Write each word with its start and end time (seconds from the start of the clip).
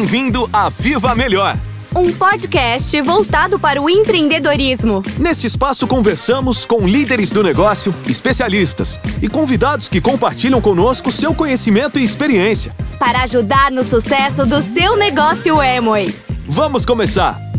Bem-vindo 0.00 0.48
a 0.50 0.70
Viva 0.70 1.14
Melhor! 1.14 1.54
Um 1.94 2.10
podcast 2.10 2.98
voltado 3.02 3.58
para 3.58 3.82
o 3.82 3.90
empreendedorismo. 3.90 5.02
Neste 5.18 5.46
espaço 5.46 5.86
conversamos 5.86 6.64
com 6.64 6.88
líderes 6.88 7.30
do 7.30 7.42
negócio, 7.42 7.94
especialistas 8.08 8.98
e 9.20 9.28
convidados 9.28 9.90
que 9.90 10.00
compartilham 10.00 10.58
conosco 10.58 11.12
seu 11.12 11.34
conhecimento 11.34 11.98
e 11.98 12.02
experiência. 12.02 12.74
Para 12.98 13.24
ajudar 13.24 13.70
no 13.70 13.84
sucesso 13.84 14.46
do 14.46 14.62
seu 14.62 14.96
negócio 14.96 15.60
Amway. 15.60 16.14
Vamos 16.48 16.86
começar! 16.86 17.49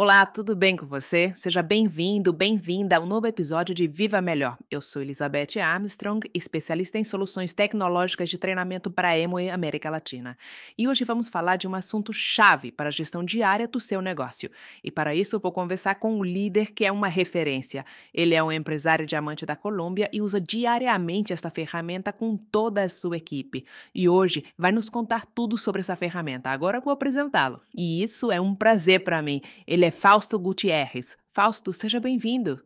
Olá, 0.00 0.24
tudo 0.24 0.54
bem 0.54 0.76
com 0.76 0.86
você? 0.86 1.32
Seja 1.34 1.60
bem-vindo, 1.60 2.32
bem-vinda 2.32 2.96
a 2.96 3.00
um 3.00 3.04
novo 3.04 3.26
episódio 3.26 3.74
de 3.74 3.88
Viva 3.88 4.20
Melhor. 4.20 4.56
Eu 4.70 4.80
sou 4.80 5.02
Elizabeth 5.02 5.58
Armstrong, 5.60 6.20
especialista 6.32 6.98
em 6.98 7.02
soluções 7.02 7.52
tecnológicas 7.52 8.30
de 8.30 8.38
treinamento 8.38 8.92
para 8.92 9.08
a 9.08 9.18
e 9.18 9.50
América 9.50 9.90
Latina. 9.90 10.38
E 10.78 10.86
hoje 10.86 11.02
vamos 11.02 11.28
falar 11.28 11.56
de 11.56 11.66
um 11.66 11.74
assunto 11.74 12.12
chave 12.12 12.70
para 12.70 12.90
a 12.90 12.92
gestão 12.92 13.24
diária 13.24 13.66
do 13.66 13.80
seu 13.80 14.00
negócio. 14.00 14.48
E 14.84 14.90
para 14.92 15.16
isso 15.16 15.40
vou 15.40 15.50
conversar 15.50 15.96
com 15.96 16.16
o 16.20 16.22
líder 16.22 16.70
que 16.70 16.84
é 16.84 16.92
uma 16.92 17.08
referência. 17.08 17.84
Ele 18.14 18.36
é 18.36 18.42
um 18.42 18.52
empresário 18.52 19.04
diamante 19.04 19.44
da 19.44 19.56
Colômbia 19.56 20.08
e 20.12 20.22
usa 20.22 20.40
diariamente 20.40 21.32
esta 21.32 21.50
ferramenta 21.50 22.12
com 22.12 22.36
toda 22.36 22.82
a 22.82 22.88
sua 22.88 23.16
equipe. 23.16 23.64
E 23.92 24.08
hoje 24.08 24.44
vai 24.56 24.70
nos 24.70 24.88
contar 24.88 25.26
tudo 25.26 25.58
sobre 25.58 25.80
essa 25.80 25.96
ferramenta. 25.96 26.50
Agora 26.50 26.78
vou 26.78 26.92
apresentá-lo. 26.92 27.60
E 27.76 28.00
isso 28.00 28.30
é 28.30 28.40
um 28.40 28.54
prazer 28.54 29.02
para 29.02 29.20
mim. 29.20 29.42
Ele 29.66 29.87
é 29.87 29.87
é 29.88 29.90
Fausto 29.90 30.38
Gutierrez. 30.38 31.16
Fausto, 31.32 31.72
seja 31.72 31.98
bem-vindo. 31.98 32.62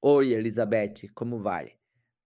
Oi, 0.00 0.32
Elizabeth, 0.32 1.10
como 1.14 1.38
vai? 1.38 1.72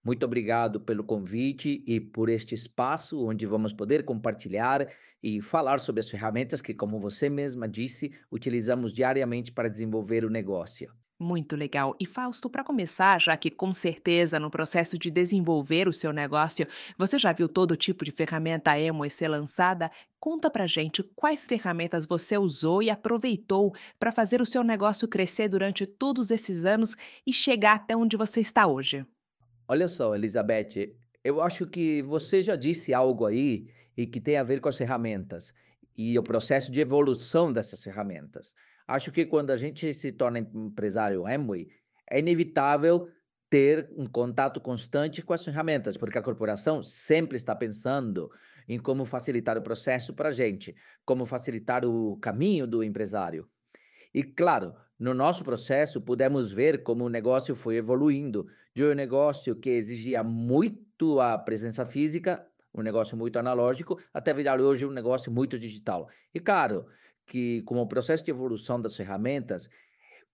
Muito 0.05 0.25
obrigado 0.25 0.81
pelo 0.81 1.03
convite 1.03 1.83
e 1.85 1.99
por 1.99 2.29
este 2.29 2.55
espaço 2.55 3.27
onde 3.27 3.45
vamos 3.45 3.73
poder 3.73 4.05
compartilhar 4.05 4.87
e 5.21 5.43
falar 5.43 5.81
sobre 5.81 5.99
as 5.99 6.09
ferramentas 6.09 6.61
que, 6.61 6.73
como 6.73 7.01
você 7.01 7.29
mesma 7.29 7.67
disse, 7.69 8.13
utilizamos 8.31 8.95
diariamente 8.95 9.51
para 9.51 9.69
desenvolver 9.69 10.25
o 10.25 10.31
negócio. 10.31 10.93
Muito 11.23 11.55
legal. 11.55 11.95
E 12.01 12.07
Fausto, 12.07 12.49
para 12.49 12.65
começar, 12.65 13.21
já 13.21 13.37
que 13.37 13.51
com 13.51 13.75
certeza 13.75 14.41
no 14.41 14.51
processo 14.51 14.99
de 14.99 15.11
desenvolver 15.11 15.87
o 15.87 15.93
seu 15.93 16.15
negócio, 16.15 16.67
você 16.97 17.19
já 17.19 17.31
viu 17.31 17.47
todo 17.47 17.77
tipo 17.77 18.07
de 18.07 18.11
ferramenta 18.11 18.79
Emo 18.81 19.09
ser 19.11 19.29
lançada? 19.29 19.91
Conta 20.19 20.49
pra 20.49 20.67
gente 20.67 21.03
quais 21.15 21.45
ferramentas 21.45 22.07
você 22.07 22.39
usou 22.39 22.83
e 22.83 22.89
aproveitou 22.89 23.75
para 23.99 24.11
fazer 24.11 24.41
o 24.41 24.47
seu 24.47 24.65
negócio 24.65 25.07
crescer 25.07 25.49
durante 25.49 25.85
todos 25.85 26.31
esses 26.31 26.65
anos 26.65 26.97
e 27.27 27.35
chegar 27.35 27.75
até 27.75 27.95
onde 27.95 28.17
você 28.17 28.41
está 28.41 28.67
hoje. 28.67 29.05
Olha 29.69 29.89
só, 29.89 30.15
Elizabeth, 30.15 30.97
eu 31.23 31.43
acho 31.43 31.67
que 31.67 32.01
você 32.01 32.41
já 32.41 32.57
disse 32.57 32.95
algo 32.95 33.27
aí 33.27 33.69
e 33.95 34.07
que 34.07 34.23
tem 34.23 34.39
a 34.39 34.43
ver 34.43 34.59
com 34.63 34.71
as 34.71 34.79
ferramentas 34.79 35.53
e 35.95 36.19
o 36.19 36.23
processo 36.23 36.73
de 36.73 36.81
evolução 36.81 37.53
dessas 37.53 37.85
ferramentas. 37.85 38.55
Acho 38.91 39.13
que 39.13 39.25
quando 39.25 39.53
a 39.53 39.57
gente 39.57 39.95
se 39.95 40.11
torna 40.11 40.41
empresário 40.41 41.25
Amway, 41.25 41.69
é 42.11 42.19
inevitável 42.19 43.09
ter 43.49 43.89
um 43.97 44.05
contato 44.05 44.61
constante 44.61 45.23
com 45.23 45.33
as 45.33 45.45
ferramentas, 45.45 45.97
porque 45.97 46.19
a 46.19 46.23
corporação 46.23 46.83
sempre 46.83 47.37
está 47.37 47.55
pensando 47.55 48.29
em 48.69 48.81
como 48.81 49.05
facilitar 49.05 49.57
o 49.57 49.63
processo 49.63 50.13
para 50.13 50.31
a 50.31 50.33
gente, 50.33 50.75
como 51.05 51.25
facilitar 51.25 51.85
o 51.85 52.17
caminho 52.17 52.67
do 52.67 52.83
empresário. 52.83 53.49
E 54.13 54.25
claro, 54.25 54.75
no 54.99 55.15
nosso 55.15 55.45
processo 55.45 56.01
pudemos 56.01 56.53
ver 56.53 56.83
como 56.83 57.05
o 57.05 57.09
negócio 57.09 57.55
foi 57.55 57.77
evoluindo 57.77 58.49
de 58.75 58.85
um 58.85 58.93
negócio 58.93 59.55
que 59.55 59.71
exigia 59.71 60.25
muito 60.25 61.21
a 61.21 61.39
presença 61.39 61.87
física, 61.87 62.45
um 62.75 62.83
negócio 62.83 63.17
muito 63.17 63.39
analógico, 63.39 64.01
até 64.13 64.35
virar 64.35 64.61
hoje 64.61 64.85
um 64.85 64.91
negócio 64.91 65.31
muito 65.31 65.57
digital. 65.57 66.09
E 66.35 66.41
claro, 66.41 66.87
que 67.31 67.63
com 67.63 67.79
o 67.79 67.87
processo 67.87 68.25
de 68.25 68.33
evolução 68.33 68.83
das 68.83 68.97
ferramentas, 68.97 69.71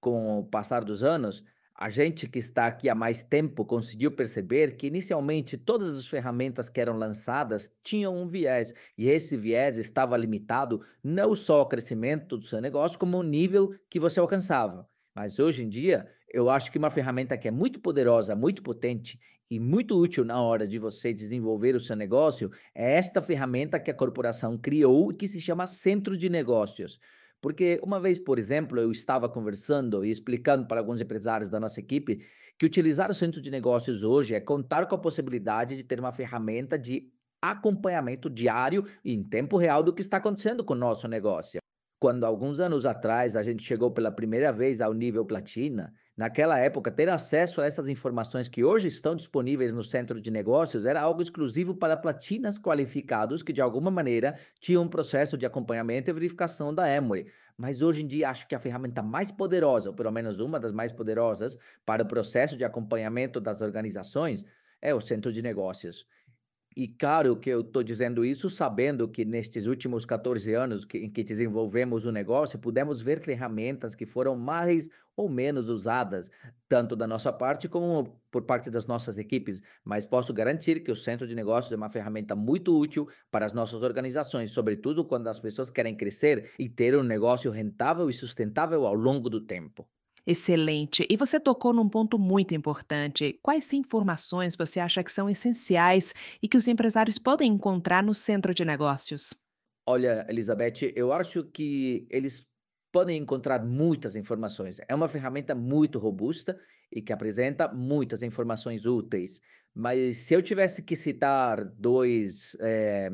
com 0.00 0.38
o 0.38 0.44
passar 0.44 0.82
dos 0.82 1.04
anos, 1.04 1.44
a 1.74 1.90
gente 1.90 2.26
que 2.26 2.38
está 2.38 2.66
aqui 2.66 2.88
há 2.88 2.94
mais 2.94 3.22
tempo 3.22 3.66
conseguiu 3.66 4.10
perceber 4.10 4.76
que 4.76 4.86
inicialmente 4.86 5.58
todas 5.58 5.94
as 5.94 6.06
ferramentas 6.06 6.70
que 6.70 6.80
eram 6.80 6.96
lançadas 6.96 7.70
tinham 7.84 8.16
um 8.16 8.26
viés, 8.26 8.72
e 8.96 9.10
esse 9.10 9.36
viés 9.36 9.76
estava 9.76 10.16
limitado 10.16 10.80
não 11.04 11.34
só 11.34 11.58
ao 11.58 11.68
crescimento 11.68 12.38
do 12.38 12.46
seu 12.46 12.62
negócio, 12.62 12.98
como 12.98 13.18
o 13.18 13.22
nível 13.22 13.74
que 13.90 14.00
você 14.00 14.18
alcançava. 14.18 14.88
Mas 15.14 15.38
hoje 15.38 15.64
em 15.64 15.68
dia, 15.68 16.10
eu 16.32 16.48
acho 16.48 16.72
que 16.72 16.78
uma 16.78 16.90
ferramenta 16.90 17.36
que 17.36 17.46
é 17.46 17.50
muito 17.50 17.78
poderosa, 17.78 18.34
muito 18.34 18.62
potente 18.62 19.20
e 19.50 19.60
muito 19.60 19.96
útil 20.00 20.24
na 20.24 20.40
hora 20.40 20.66
de 20.66 20.78
você 20.78 21.14
desenvolver 21.14 21.76
o 21.76 21.80
seu 21.80 21.94
negócio 21.94 22.50
é 22.74 22.94
esta 22.94 23.22
ferramenta 23.22 23.78
que 23.78 23.90
a 23.90 23.94
corporação 23.94 24.58
criou 24.58 25.14
que 25.14 25.28
se 25.28 25.40
chama 25.40 25.66
Centro 25.66 26.16
de 26.16 26.28
Negócios. 26.28 26.98
Porque 27.40 27.78
uma 27.82 28.00
vez, 28.00 28.18
por 28.18 28.38
exemplo, 28.38 28.80
eu 28.80 28.90
estava 28.90 29.28
conversando 29.28 30.04
e 30.04 30.10
explicando 30.10 30.66
para 30.66 30.80
alguns 30.80 31.00
empresários 31.00 31.48
da 31.50 31.60
nossa 31.60 31.78
equipe 31.78 32.24
que 32.58 32.66
utilizar 32.66 33.10
o 33.10 33.14
centro 33.14 33.40
de 33.40 33.50
negócios 33.50 34.02
hoje 34.02 34.34
é 34.34 34.40
contar 34.40 34.86
com 34.86 34.94
a 34.94 35.00
possibilidade 35.00 35.76
de 35.76 35.84
ter 35.84 36.00
uma 36.00 36.12
ferramenta 36.12 36.78
de 36.78 37.08
acompanhamento 37.40 38.30
diário 38.30 38.84
e 39.04 39.12
em 39.12 39.22
tempo 39.22 39.58
real 39.58 39.82
do 39.82 39.92
que 39.92 40.00
está 40.00 40.16
acontecendo 40.16 40.64
com 40.64 40.72
o 40.72 40.76
nosso 40.76 41.06
negócio. 41.06 41.60
Quando 42.00 42.24
alguns 42.24 42.58
anos 42.58 42.84
atrás 42.84 43.36
a 43.36 43.42
gente 43.42 43.62
chegou 43.62 43.90
pela 43.90 44.10
primeira 44.10 44.52
vez 44.52 44.80
ao 44.80 44.92
nível 44.92 45.24
platina, 45.24 45.92
Naquela 46.16 46.58
época, 46.58 46.90
ter 46.90 47.10
acesso 47.10 47.60
a 47.60 47.66
essas 47.66 47.88
informações 47.88 48.48
que 48.48 48.64
hoje 48.64 48.88
estão 48.88 49.14
disponíveis 49.14 49.74
no 49.74 49.84
centro 49.84 50.18
de 50.18 50.30
negócios 50.30 50.86
era 50.86 50.98
algo 50.98 51.20
exclusivo 51.20 51.74
para 51.74 51.94
platinas 51.94 52.58
qualificados 52.58 53.42
que, 53.42 53.52
de 53.52 53.60
alguma 53.60 53.90
maneira, 53.90 54.38
tinham 54.58 54.82
um 54.82 54.88
processo 54.88 55.36
de 55.36 55.44
acompanhamento 55.44 56.08
e 56.08 56.14
verificação 56.14 56.74
da 56.74 56.88
Emory. 56.90 57.30
Mas 57.54 57.82
hoje 57.82 58.02
em 58.02 58.06
dia, 58.06 58.30
acho 58.30 58.48
que 58.48 58.54
a 58.54 58.58
ferramenta 58.58 59.02
mais 59.02 59.30
poderosa, 59.30 59.90
ou 59.90 59.94
pelo 59.94 60.10
menos 60.10 60.40
uma 60.40 60.58
das 60.58 60.72
mais 60.72 60.90
poderosas, 60.90 61.58
para 61.84 62.02
o 62.02 62.08
processo 62.08 62.56
de 62.56 62.64
acompanhamento 62.64 63.38
das 63.38 63.60
organizações 63.60 64.42
é 64.80 64.94
o 64.94 65.00
centro 65.02 65.30
de 65.30 65.42
negócios. 65.42 66.06
E 66.76 66.86
claro 66.86 67.36
que 67.38 67.48
eu 67.48 67.62
estou 67.62 67.82
dizendo 67.82 68.22
isso 68.22 68.50
sabendo 68.50 69.08
que 69.08 69.24
nestes 69.24 69.64
últimos 69.64 70.04
14 70.04 70.52
anos 70.52 70.84
que, 70.84 70.98
em 70.98 71.10
que 71.10 71.24
desenvolvemos 71.24 72.04
o 72.04 72.12
negócio, 72.12 72.58
pudemos 72.58 73.00
ver 73.00 73.18
ferramentas 73.18 73.94
que 73.94 74.04
foram 74.04 74.36
mais 74.36 74.90
ou 75.16 75.26
menos 75.26 75.70
usadas, 75.70 76.30
tanto 76.68 76.94
da 76.94 77.06
nossa 77.06 77.32
parte 77.32 77.66
como 77.66 78.20
por 78.30 78.42
parte 78.42 78.70
das 78.70 78.86
nossas 78.86 79.16
equipes. 79.16 79.62
Mas 79.82 80.04
posso 80.04 80.34
garantir 80.34 80.80
que 80.80 80.92
o 80.92 80.96
centro 80.96 81.26
de 81.26 81.34
negócios 81.34 81.72
é 81.72 81.76
uma 81.76 81.88
ferramenta 81.88 82.36
muito 82.36 82.78
útil 82.78 83.08
para 83.30 83.46
as 83.46 83.54
nossas 83.54 83.82
organizações, 83.82 84.50
sobretudo 84.50 85.02
quando 85.02 85.28
as 85.28 85.40
pessoas 85.40 85.70
querem 85.70 85.96
crescer 85.96 86.50
e 86.58 86.68
ter 86.68 86.94
um 86.94 87.02
negócio 87.02 87.50
rentável 87.50 88.10
e 88.10 88.12
sustentável 88.12 88.86
ao 88.86 88.94
longo 88.94 89.30
do 89.30 89.40
tempo. 89.40 89.88
Excelente. 90.26 91.06
E 91.08 91.16
você 91.16 91.38
tocou 91.38 91.72
num 91.72 91.88
ponto 91.88 92.18
muito 92.18 92.52
importante. 92.52 93.38
Quais 93.40 93.72
informações 93.72 94.56
você 94.56 94.80
acha 94.80 95.04
que 95.04 95.12
são 95.12 95.30
essenciais 95.30 96.12
e 96.42 96.48
que 96.48 96.56
os 96.56 96.66
empresários 96.66 97.16
podem 97.16 97.52
encontrar 97.52 98.02
no 98.02 98.12
centro 98.14 98.52
de 98.52 98.64
negócios? 98.64 99.32
Olha, 99.86 100.26
Elizabeth, 100.28 100.92
eu 100.96 101.12
acho 101.12 101.44
que 101.44 102.08
eles 102.10 102.44
podem 102.90 103.16
encontrar 103.18 103.64
muitas 103.64 104.16
informações. 104.16 104.80
É 104.88 104.94
uma 104.94 105.06
ferramenta 105.06 105.54
muito 105.54 105.98
robusta 105.98 106.58
e 106.90 107.00
que 107.00 107.12
apresenta 107.12 107.68
muitas 107.68 108.20
informações 108.20 108.84
úteis. 108.84 109.40
Mas 109.72 110.16
se 110.18 110.34
eu 110.34 110.42
tivesse 110.42 110.82
que 110.82 110.96
citar 110.96 111.62
dois, 111.64 112.56
é, 112.60 113.10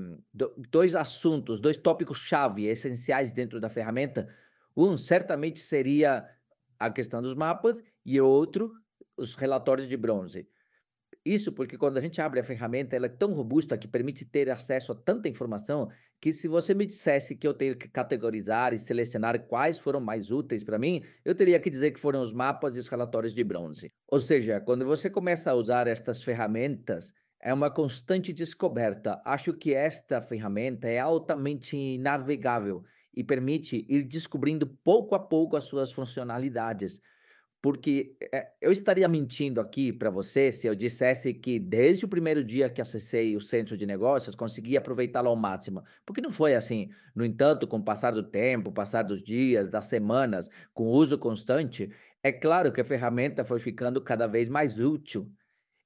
dois 0.71 0.95
assuntos, 0.95 1.61
dois 1.61 1.77
tópicos-chave 1.77 2.67
essenciais 2.67 3.33
dentro 3.33 3.61
da 3.61 3.69
ferramenta, 3.69 4.29
um 4.75 4.97
certamente 4.97 5.61
seria 5.61 6.25
a 6.87 6.91
questão 6.91 7.23
dos 7.23 7.35
mapas 7.35 7.77
e 8.05 8.21
outro, 8.21 8.73
os 9.17 9.35
relatórios 9.35 9.89
de 9.89 9.97
bronze. 9.97 10.49
Isso 11.25 11.53
porque 11.53 11.79
quando 11.79 11.99
a 11.99 12.01
gente 12.01 12.21
abre 12.21 12.41
a 12.41 12.45
ferramenta, 12.45 12.97
ela 12.97 13.07
é 13.07 13.09
tão 13.09 13.33
robusta 13.33 13.79
que 13.79 13.87
permite 13.87 14.25
ter 14.25 14.51
acesso 14.51 14.91
a 14.91 14.95
tanta 14.95 15.29
informação 15.29 15.89
que 16.21 16.33
se 16.33 16.49
você 16.49 16.75
me 16.75 16.85
dissesse 16.85 17.37
que 17.37 17.47
eu 17.47 17.55
tenho 17.55 17.77
que 17.77 17.89
categorizar 17.89 18.73
e 18.73 18.79
selecionar 18.79 19.41
quais 19.47 19.79
foram 19.79 20.01
mais 20.01 20.31
úteis 20.31 20.65
para 20.65 20.79
mim, 20.79 21.03
eu 21.25 21.35
teria 21.35 21.61
que 21.61 21.71
dizer 21.71 21.93
que 21.93 22.01
foram 22.01 22.23
os 22.23 22.33
mapas 22.33 22.77
e 22.77 22.81
os 22.81 22.89
relatórios 22.89 23.35
de 23.35 23.45
bronze. 23.45 23.93
Ou 24.09 24.21
seja, 24.21 24.61
quando 24.61 24.85
você 24.85 25.09
começa 25.09 25.51
a 25.51 25.55
usar 25.55 25.87
estas 25.87 26.23
ferramentas, 26.23 27.13
é 27.41 27.53
uma 27.53 27.71
constante 27.71 28.33
descoberta. 28.33 29.21
Acho 29.25 29.53
que 29.53 29.75
esta 29.75 30.23
ferramenta 30.23 30.89
é 30.89 30.99
altamente 30.99 31.99
navegável 31.99 32.85
e 33.15 33.23
permite 33.23 33.85
ir 33.89 34.03
descobrindo 34.03 34.67
pouco 34.67 35.15
a 35.15 35.19
pouco 35.19 35.57
as 35.57 35.65
suas 35.65 35.93
funcionalidades. 35.93 37.01
Porque 37.63 38.17
é, 38.33 38.49
eu 38.61 38.73
estaria 38.73 39.07
mentindo 39.07 39.61
aqui 39.61 39.93
para 39.93 40.11
você 40.11 40.51
se 40.51 40.67
eu 40.67 40.75
dissesse 40.75 41.33
que 41.33 41.61
desde 41.61 42.05
o 42.05 42.09
primeiro 42.09 42.43
dia 42.43 42.69
que 42.69 42.81
acessei 42.81 43.37
o 43.37 43.41
centro 43.41 43.77
de 43.77 43.87
negócios 43.87 44.35
consegui 44.35 44.77
aproveitá-lo 44.77 45.29
ao 45.29 45.37
máximo. 45.37 45.85
Porque 46.05 46.21
não 46.21 46.33
foi 46.33 46.57
assim. 46.57 46.91
No 47.15 47.25
entanto, 47.25 47.69
com 47.69 47.77
o 47.77 47.85
passar 47.85 48.11
do 48.11 48.23
tempo, 48.25 48.73
passar 48.73 49.03
dos 49.05 49.23
dias, 49.23 49.71
das 49.71 49.85
semanas, 49.85 50.51
com 50.75 50.89
uso 50.89 51.17
constante, 51.17 51.89
é 52.21 52.33
claro 52.33 52.73
que 52.73 52.81
a 52.81 52.85
ferramenta 52.85 53.45
foi 53.45 53.61
ficando 53.61 54.01
cada 54.01 54.27
vez 54.27 54.49
mais 54.49 54.81
útil. 54.81 55.31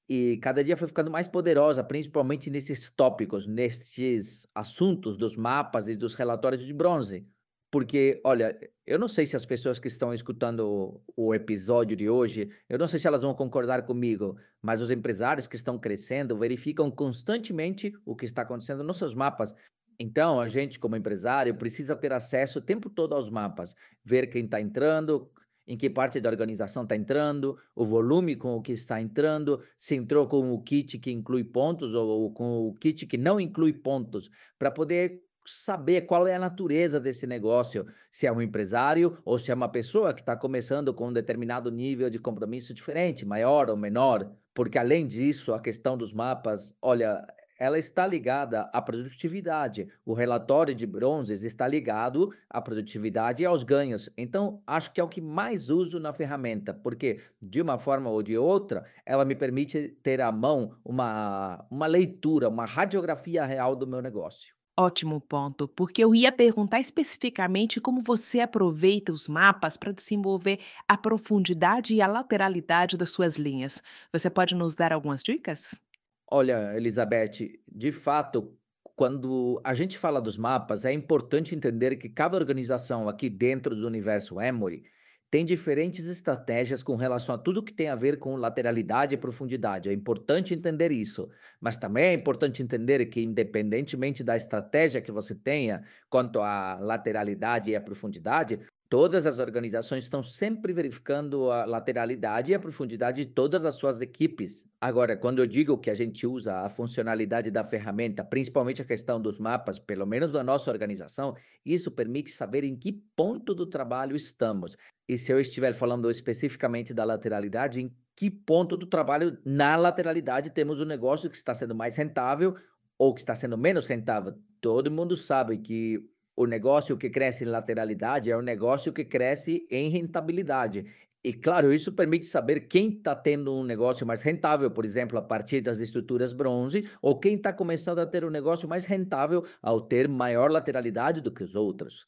E 0.08 0.38
cada 0.38 0.62
dia 0.62 0.76
foi 0.76 0.86
ficando 0.86 1.10
mais 1.10 1.26
poderosa, 1.26 1.82
principalmente 1.82 2.48
nesses 2.50 2.90
tópicos, 2.90 3.46
nesses 3.46 4.46
assuntos 4.54 5.16
dos 5.16 5.36
mapas 5.36 5.88
e 5.88 5.96
dos 5.96 6.14
relatórios 6.14 6.64
de 6.64 6.72
bronze. 6.72 7.26
Porque, 7.72 8.20
olha, 8.24 8.56
eu 8.86 8.98
não 8.98 9.08
sei 9.08 9.26
se 9.26 9.36
as 9.36 9.44
pessoas 9.44 9.80
que 9.80 9.88
estão 9.88 10.14
escutando 10.14 10.60
o, 10.60 11.02
o 11.16 11.34
episódio 11.34 11.96
de 11.96 12.08
hoje, 12.08 12.48
eu 12.68 12.78
não 12.78 12.86
sei 12.86 13.00
se 13.00 13.08
elas 13.08 13.22
vão 13.22 13.34
concordar 13.34 13.82
comigo, 13.82 14.36
mas 14.62 14.80
os 14.80 14.90
empresários 14.90 15.48
que 15.48 15.56
estão 15.56 15.78
crescendo 15.78 16.38
verificam 16.38 16.90
constantemente 16.90 17.92
o 18.04 18.14
que 18.14 18.24
está 18.24 18.42
acontecendo 18.42 18.84
nos 18.84 18.98
seus 18.98 19.14
mapas. 19.14 19.52
Então, 19.98 20.40
a 20.40 20.46
gente, 20.46 20.78
como 20.78 20.94
empresário, 20.94 21.54
precisa 21.56 21.96
ter 21.96 22.12
acesso 22.12 22.60
o 22.60 22.62
tempo 22.62 22.88
todo 22.88 23.14
aos 23.14 23.28
mapas, 23.28 23.74
ver 24.04 24.28
quem 24.28 24.44
está 24.44 24.60
entrando, 24.60 25.28
em 25.66 25.76
que 25.76 25.90
parte 25.90 26.20
da 26.20 26.28
organização 26.28 26.84
está 26.84 26.94
entrando, 26.94 27.58
o 27.74 27.84
volume 27.84 28.36
com 28.36 28.56
o 28.56 28.62
que 28.62 28.72
está 28.72 29.00
entrando, 29.00 29.60
se 29.76 29.96
entrou 29.96 30.26
com 30.26 30.52
o 30.52 30.62
kit 30.62 30.98
que 30.98 31.10
inclui 31.10 31.44
pontos 31.44 31.94
ou 31.94 32.32
com 32.32 32.68
o 32.68 32.74
kit 32.74 33.06
que 33.06 33.16
não 33.16 33.40
inclui 33.40 33.72
pontos, 33.72 34.30
para 34.58 34.70
poder 34.70 35.22
saber 35.44 36.02
qual 36.02 36.26
é 36.26 36.34
a 36.34 36.38
natureza 36.38 36.98
desse 36.98 37.26
negócio, 37.26 37.86
se 38.10 38.26
é 38.26 38.32
um 38.32 38.42
empresário 38.42 39.18
ou 39.24 39.38
se 39.38 39.50
é 39.50 39.54
uma 39.54 39.68
pessoa 39.68 40.12
que 40.12 40.20
está 40.20 40.36
começando 40.36 40.92
com 40.92 41.08
um 41.08 41.12
determinado 41.12 41.70
nível 41.70 42.10
de 42.10 42.18
compromisso 42.18 42.74
diferente, 42.74 43.24
maior 43.24 43.70
ou 43.70 43.76
menor, 43.76 44.30
porque 44.54 44.78
além 44.78 45.06
disso, 45.06 45.54
a 45.54 45.60
questão 45.60 45.96
dos 45.96 46.12
mapas, 46.12 46.74
olha, 46.80 47.24
ela 47.58 47.78
está 47.78 48.06
ligada 48.06 48.70
à 48.72 48.80
produtividade. 48.80 49.88
O 50.04 50.12
relatório 50.12 50.74
de 50.74 50.86
bronzes 50.86 51.42
está 51.42 51.66
ligado 51.66 52.32
à 52.48 52.60
produtividade 52.60 53.42
e 53.42 53.46
aos 53.46 53.62
ganhos. 53.62 54.10
Então, 54.16 54.62
acho 54.66 54.92
que 54.92 55.00
é 55.00 55.04
o 55.04 55.08
que 55.08 55.20
mais 55.20 55.70
uso 55.70 55.98
na 55.98 56.12
ferramenta, 56.12 56.74
porque 56.74 57.20
de 57.40 57.60
uma 57.60 57.78
forma 57.78 58.10
ou 58.10 58.22
de 58.22 58.36
outra, 58.36 58.84
ela 59.04 59.24
me 59.24 59.34
permite 59.34 59.96
ter 60.02 60.20
à 60.20 60.30
mão 60.30 60.74
uma, 60.84 61.64
uma 61.70 61.86
leitura, 61.86 62.48
uma 62.48 62.64
radiografia 62.64 63.44
real 63.44 63.74
do 63.74 63.86
meu 63.86 64.02
negócio. 64.02 64.56
Ótimo 64.78 65.22
ponto, 65.22 65.66
porque 65.66 66.04
eu 66.04 66.14
ia 66.14 66.30
perguntar 66.30 66.80
especificamente 66.80 67.80
como 67.80 68.02
você 68.02 68.40
aproveita 68.40 69.10
os 69.10 69.26
mapas 69.26 69.74
para 69.74 69.90
desenvolver 69.90 70.60
a 70.86 70.98
profundidade 70.98 71.94
e 71.94 72.02
a 72.02 72.06
lateralidade 72.06 72.94
das 72.94 73.10
suas 73.10 73.38
linhas. 73.38 73.82
Você 74.12 74.28
pode 74.28 74.54
nos 74.54 74.74
dar 74.74 74.92
algumas 74.92 75.22
dicas? 75.22 75.80
Olha, 76.28 76.76
Elizabeth, 76.76 77.60
de 77.68 77.92
fato, 77.92 78.56
quando 78.96 79.60
a 79.62 79.74
gente 79.74 79.96
fala 79.96 80.20
dos 80.20 80.36
mapas, 80.36 80.84
é 80.84 80.92
importante 80.92 81.54
entender 81.54 81.96
que 81.96 82.08
cada 82.08 82.36
organização 82.36 83.08
aqui 83.08 83.30
dentro 83.30 83.76
do 83.76 83.86
universo 83.86 84.40
Emory 84.40 84.84
tem 85.30 85.44
diferentes 85.44 86.06
estratégias 86.06 86.82
com 86.82 86.96
relação 86.96 87.34
a 87.34 87.38
tudo 87.38 87.62
que 87.62 87.72
tem 87.72 87.88
a 87.88 87.94
ver 87.94 88.18
com 88.18 88.36
lateralidade 88.36 89.14
e 89.14 89.18
profundidade. 89.18 89.88
É 89.88 89.92
importante 89.92 90.54
entender 90.54 90.90
isso, 90.92 91.28
mas 91.60 91.76
também 91.76 92.06
é 92.06 92.12
importante 92.12 92.62
entender 92.62 93.04
que, 93.06 93.20
independentemente 93.20 94.24
da 94.24 94.36
estratégia 94.36 95.02
que 95.02 95.12
você 95.12 95.34
tenha 95.34 95.84
quanto 96.08 96.40
à 96.40 96.78
lateralidade 96.80 97.70
e 97.70 97.76
à 97.76 97.80
profundidade, 97.80 98.60
Todas 98.88 99.26
as 99.26 99.40
organizações 99.40 100.04
estão 100.04 100.22
sempre 100.22 100.72
verificando 100.72 101.50
a 101.50 101.64
lateralidade 101.64 102.52
e 102.52 102.54
a 102.54 102.58
profundidade 102.58 103.24
de 103.24 103.32
todas 103.32 103.64
as 103.64 103.74
suas 103.74 104.00
equipes. 104.00 104.64
Agora, 104.80 105.16
quando 105.16 105.40
eu 105.40 105.46
digo 105.46 105.76
que 105.76 105.90
a 105.90 105.94
gente 105.94 106.24
usa 106.24 106.60
a 106.60 106.68
funcionalidade 106.68 107.50
da 107.50 107.64
ferramenta, 107.64 108.22
principalmente 108.22 108.80
a 108.80 108.84
questão 108.84 109.20
dos 109.20 109.40
mapas, 109.40 109.80
pelo 109.80 110.06
menos 110.06 110.30
da 110.30 110.44
nossa 110.44 110.70
organização, 110.70 111.34
isso 111.64 111.90
permite 111.90 112.30
saber 112.30 112.62
em 112.62 112.76
que 112.76 112.92
ponto 113.16 113.56
do 113.56 113.66
trabalho 113.66 114.14
estamos. 114.14 114.76
E 115.08 115.18
se 115.18 115.32
eu 115.32 115.40
estiver 115.40 115.74
falando 115.74 116.08
especificamente 116.08 116.94
da 116.94 117.02
lateralidade, 117.02 117.80
em 117.80 117.92
que 118.14 118.30
ponto 118.30 118.76
do 118.76 118.86
trabalho 118.86 119.36
na 119.44 119.74
lateralidade 119.74 120.50
temos 120.50 120.80
um 120.80 120.84
negócio 120.84 121.28
que 121.28 121.36
está 121.36 121.52
sendo 121.52 121.74
mais 121.74 121.96
rentável 121.96 122.54
ou 122.96 123.12
que 123.12 123.20
está 123.20 123.34
sendo 123.34 123.58
menos 123.58 123.84
rentável. 123.84 124.38
Todo 124.60 124.92
mundo 124.92 125.16
sabe 125.16 125.58
que 125.58 126.08
o 126.36 126.46
negócio 126.46 126.96
que 126.96 127.08
cresce 127.08 127.44
em 127.44 127.48
lateralidade 127.48 128.30
é 128.30 128.36
um 128.36 128.42
negócio 128.42 128.92
que 128.92 129.04
cresce 129.04 129.66
em 129.70 129.88
rentabilidade. 129.88 130.84
E, 131.24 131.32
claro, 131.32 131.72
isso 131.72 131.90
permite 131.90 132.26
saber 132.26 132.68
quem 132.68 132.90
está 132.90 133.14
tendo 133.16 133.52
um 133.52 133.64
negócio 133.64 134.06
mais 134.06 134.22
rentável, 134.22 134.70
por 134.70 134.84
exemplo, 134.84 135.18
a 135.18 135.22
partir 135.22 135.60
das 135.60 135.80
estruturas 135.80 136.32
bronze, 136.32 136.88
ou 137.02 137.18
quem 137.18 137.34
está 137.34 137.52
começando 137.52 137.98
a 137.98 138.06
ter 138.06 138.24
um 138.24 138.30
negócio 138.30 138.68
mais 138.68 138.84
rentável 138.84 139.44
ao 139.60 139.80
ter 139.80 140.06
maior 140.06 140.50
lateralidade 140.50 141.20
do 141.20 141.32
que 141.32 141.42
os 141.42 141.54
outros. 141.56 142.06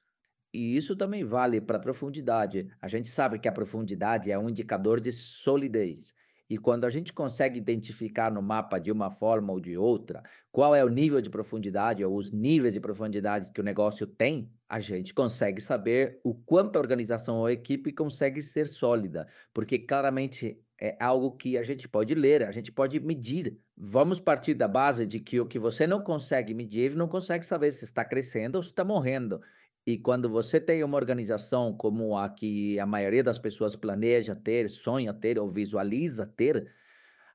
E 0.53 0.77
isso 0.77 0.95
também 0.95 1.25
vale 1.25 1.61
para 1.61 1.79
a 1.79 1.81
profundidade. 1.81 2.71
A 2.81 2.87
gente 2.87 3.09
sabe 3.09 3.39
que 3.39 3.49
a 3.49 3.53
profundidade 3.53 4.31
é 4.31 4.39
um 4.39 4.49
indicador 4.49 5.01
de 5.01 5.11
solidez. 5.11 6.15
E 6.49 6.57
quando 6.57 6.85
a 6.85 6.91
gente 6.91 7.13
consegue 7.13 7.59
identificar 7.59 8.31
no 8.31 8.41
mapa 8.41 8.79
de 8.79 8.91
uma 8.91 9.11
forma 9.11 9.53
ou 9.53 9.61
de 9.61 9.77
outra 9.77 10.23
qual 10.51 10.75
é 10.75 10.83
o 10.83 10.89
nível 10.89 11.21
de 11.21 11.29
profundidade 11.29 12.05
ou 12.05 12.17
os 12.17 12.33
níveis 12.33 12.75
de 12.75 12.81
profundidade 12.81 13.53
que 13.53 13.61
o 13.61 13.65
negócio 13.65 14.07
tem, 14.07 14.51
a 14.69 14.81
gente 14.81 15.13
consegue 15.13 15.61
saber 15.61 16.21
o 16.25 16.35
quanto 16.35 16.77
a 16.77 16.81
organização 16.81 17.39
ou 17.39 17.47
a 17.47 17.53
equipe 17.53 17.93
consegue 17.93 18.41
ser 18.43 18.67
sólida, 18.67 19.29
porque 19.53 19.79
claramente 19.79 20.59
é 20.81 20.97
algo 21.01 21.33
que 21.33 21.59
a 21.59 21.63
gente 21.63 21.89
pode 21.89 22.15
ler, 22.15 22.45
a 22.45 22.53
gente 22.53 22.71
pode 22.71 23.01
medir. 23.01 23.59
Vamos 23.77 24.21
partir 24.21 24.55
da 24.55 24.69
base 24.69 25.07
de 25.07 25.19
que 25.19 25.41
o 25.41 25.47
que 25.47 25.59
você 25.59 25.87
não 25.87 26.03
consegue 26.03 26.55
medir, 26.55 26.95
não 26.95 27.09
consegue 27.09 27.45
saber 27.45 27.73
se 27.73 27.85
está 27.85 28.05
crescendo 28.05 28.57
ou 28.57 28.63
se 28.63 28.71
está 28.71 28.85
morrendo. 28.85 29.41
E 29.87 29.97
quando 29.99 30.29
você 30.29 30.61
tem 30.61 30.85
uma 30.85 30.97
organização 30.97 31.73
como 31.75 32.17
a 32.17 32.29
que 32.29 32.79
a 32.79 32.87
maioria 32.87 33.23
das 33.25 33.39
pessoas 33.39 33.75
planeja 33.75 34.37
ter, 34.37 34.69
sonha 34.69 35.15
ter 35.15 35.39
ou 35.39 35.51
visualiza 35.51 36.27
ter, 36.27 36.71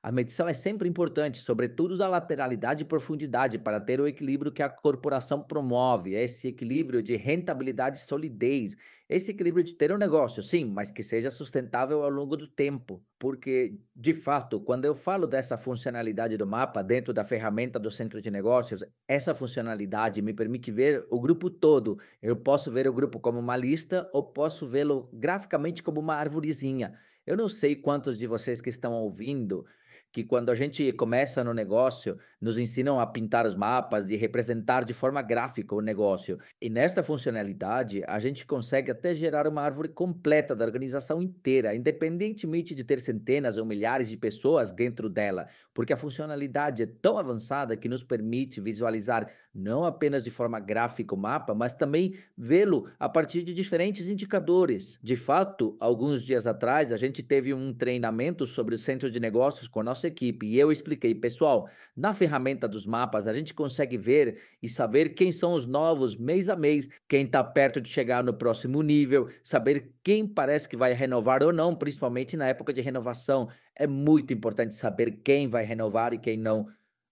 a 0.02 0.12
medição 0.12 0.46
é 0.48 0.52
sempre 0.52 0.88
importante, 0.88 1.38
sobretudo 1.38 1.96
da 1.96 2.06
lateralidade 2.08 2.82
e 2.82 2.86
profundidade, 2.86 3.58
para 3.58 3.80
ter 3.80 4.00
o 4.00 4.06
equilíbrio 4.06 4.52
que 4.52 4.62
a 4.62 4.68
corporação 4.68 5.42
promove, 5.42 6.14
esse 6.14 6.46
equilíbrio 6.48 7.02
de 7.02 7.16
rentabilidade 7.16 7.98
e 7.98 8.02
solidez, 8.02 8.76
esse 9.08 9.30
equilíbrio 9.30 9.62
de 9.62 9.74
ter 9.74 9.92
um 9.92 9.98
negócio, 9.98 10.42
sim, 10.42 10.64
mas 10.64 10.90
que 10.90 11.02
seja 11.02 11.30
sustentável 11.30 12.02
ao 12.02 12.08
longo 12.08 12.36
do 12.36 12.48
tempo. 12.48 13.04
Porque, 13.18 13.78
de 13.94 14.14
fato, 14.14 14.58
quando 14.58 14.86
eu 14.86 14.94
falo 14.94 15.26
dessa 15.26 15.58
funcionalidade 15.58 16.36
do 16.38 16.46
mapa 16.46 16.82
dentro 16.82 17.12
da 17.12 17.24
ferramenta 17.24 17.78
do 17.78 17.90
centro 17.90 18.22
de 18.22 18.30
negócios, 18.30 18.82
essa 19.06 19.34
funcionalidade 19.34 20.22
me 20.22 20.32
permite 20.32 20.70
ver 20.70 21.06
o 21.10 21.20
grupo 21.20 21.50
todo. 21.50 21.98
Eu 22.22 22.34
posso 22.34 22.70
ver 22.70 22.88
o 22.88 22.92
grupo 22.92 23.20
como 23.20 23.38
uma 23.38 23.56
lista 23.56 24.08
ou 24.12 24.22
posso 24.22 24.66
vê-lo 24.66 25.10
graficamente 25.12 25.82
como 25.82 26.00
uma 26.00 26.14
arvorezinha. 26.14 26.98
Eu 27.26 27.36
não 27.36 27.48
sei 27.48 27.76
quantos 27.76 28.16
de 28.16 28.26
vocês 28.26 28.60
que 28.60 28.70
estão 28.70 28.94
ouvindo 28.94 29.66
que 30.14 30.22
quando 30.22 30.48
a 30.50 30.54
gente 30.54 30.92
começa 30.92 31.42
no 31.42 31.52
negócio, 31.52 32.16
nos 32.40 32.56
ensinam 32.56 33.00
a 33.00 33.06
pintar 33.06 33.44
os 33.44 33.56
mapas 33.56 34.08
e 34.08 34.14
representar 34.14 34.84
de 34.84 34.94
forma 34.94 35.20
gráfica 35.20 35.74
o 35.74 35.80
negócio. 35.80 36.38
E 36.62 36.70
nesta 36.70 37.02
funcionalidade, 37.02 38.00
a 38.06 38.20
gente 38.20 38.46
consegue 38.46 38.92
até 38.92 39.12
gerar 39.12 39.48
uma 39.48 39.60
árvore 39.60 39.88
completa 39.88 40.54
da 40.54 40.64
organização 40.64 41.20
inteira, 41.20 41.74
independentemente 41.74 42.76
de 42.76 42.84
ter 42.84 43.00
centenas 43.00 43.56
ou 43.56 43.66
milhares 43.66 44.08
de 44.08 44.16
pessoas 44.16 44.70
dentro 44.70 45.08
dela, 45.08 45.48
porque 45.74 45.92
a 45.92 45.96
funcionalidade 45.96 46.84
é 46.84 46.86
tão 46.86 47.18
avançada 47.18 47.76
que 47.76 47.88
nos 47.88 48.04
permite 48.04 48.60
visualizar 48.60 49.28
não 49.54 49.84
apenas 49.84 50.24
de 50.24 50.30
forma 50.30 50.58
gráfica 50.58 51.14
o 51.14 51.18
mapa, 51.18 51.54
mas 51.54 51.72
também 51.72 52.14
vê-lo 52.36 52.88
a 52.98 53.08
partir 53.08 53.42
de 53.42 53.54
diferentes 53.54 54.08
indicadores. 54.08 54.98
De 55.02 55.14
fato, 55.14 55.76
alguns 55.78 56.22
dias 56.24 56.46
atrás, 56.46 56.90
a 56.90 56.96
gente 56.96 57.22
teve 57.22 57.54
um 57.54 57.72
treinamento 57.72 58.46
sobre 58.46 58.74
o 58.74 58.78
centro 58.78 59.10
de 59.10 59.20
negócios 59.20 59.68
com 59.68 59.80
a 59.80 59.84
nossa 59.84 60.08
equipe 60.08 60.46
e 60.46 60.58
eu 60.58 60.72
expliquei, 60.72 61.14
pessoal, 61.14 61.68
na 61.96 62.12
ferramenta 62.12 62.66
dos 62.66 62.84
mapas, 62.86 63.28
a 63.28 63.32
gente 63.32 63.54
consegue 63.54 63.96
ver 63.96 64.38
e 64.60 64.68
saber 64.68 65.10
quem 65.10 65.30
são 65.30 65.52
os 65.52 65.66
novos 65.66 66.16
mês 66.16 66.48
a 66.48 66.56
mês, 66.56 66.88
quem 67.08 67.24
está 67.24 67.44
perto 67.44 67.80
de 67.80 67.88
chegar 67.88 68.24
no 68.24 68.34
próximo 68.34 68.82
nível, 68.82 69.28
saber 69.42 69.92
quem 70.02 70.26
parece 70.26 70.68
que 70.68 70.76
vai 70.76 70.92
renovar 70.92 71.42
ou 71.42 71.52
não, 71.52 71.76
principalmente 71.76 72.36
na 72.36 72.48
época 72.48 72.72
de 72.72 72.80
renovação. 72.80 73.48
É 73.76 73.86
muito 73.86 74.32
importante 74.32 74.74
saber 74.74 75.20
quem 75.24 75.48
vai 75.48 75.64
renovar 75.64 76.12
e 76.12 76.18
quem 76.18 76.36
não 76.36 76.66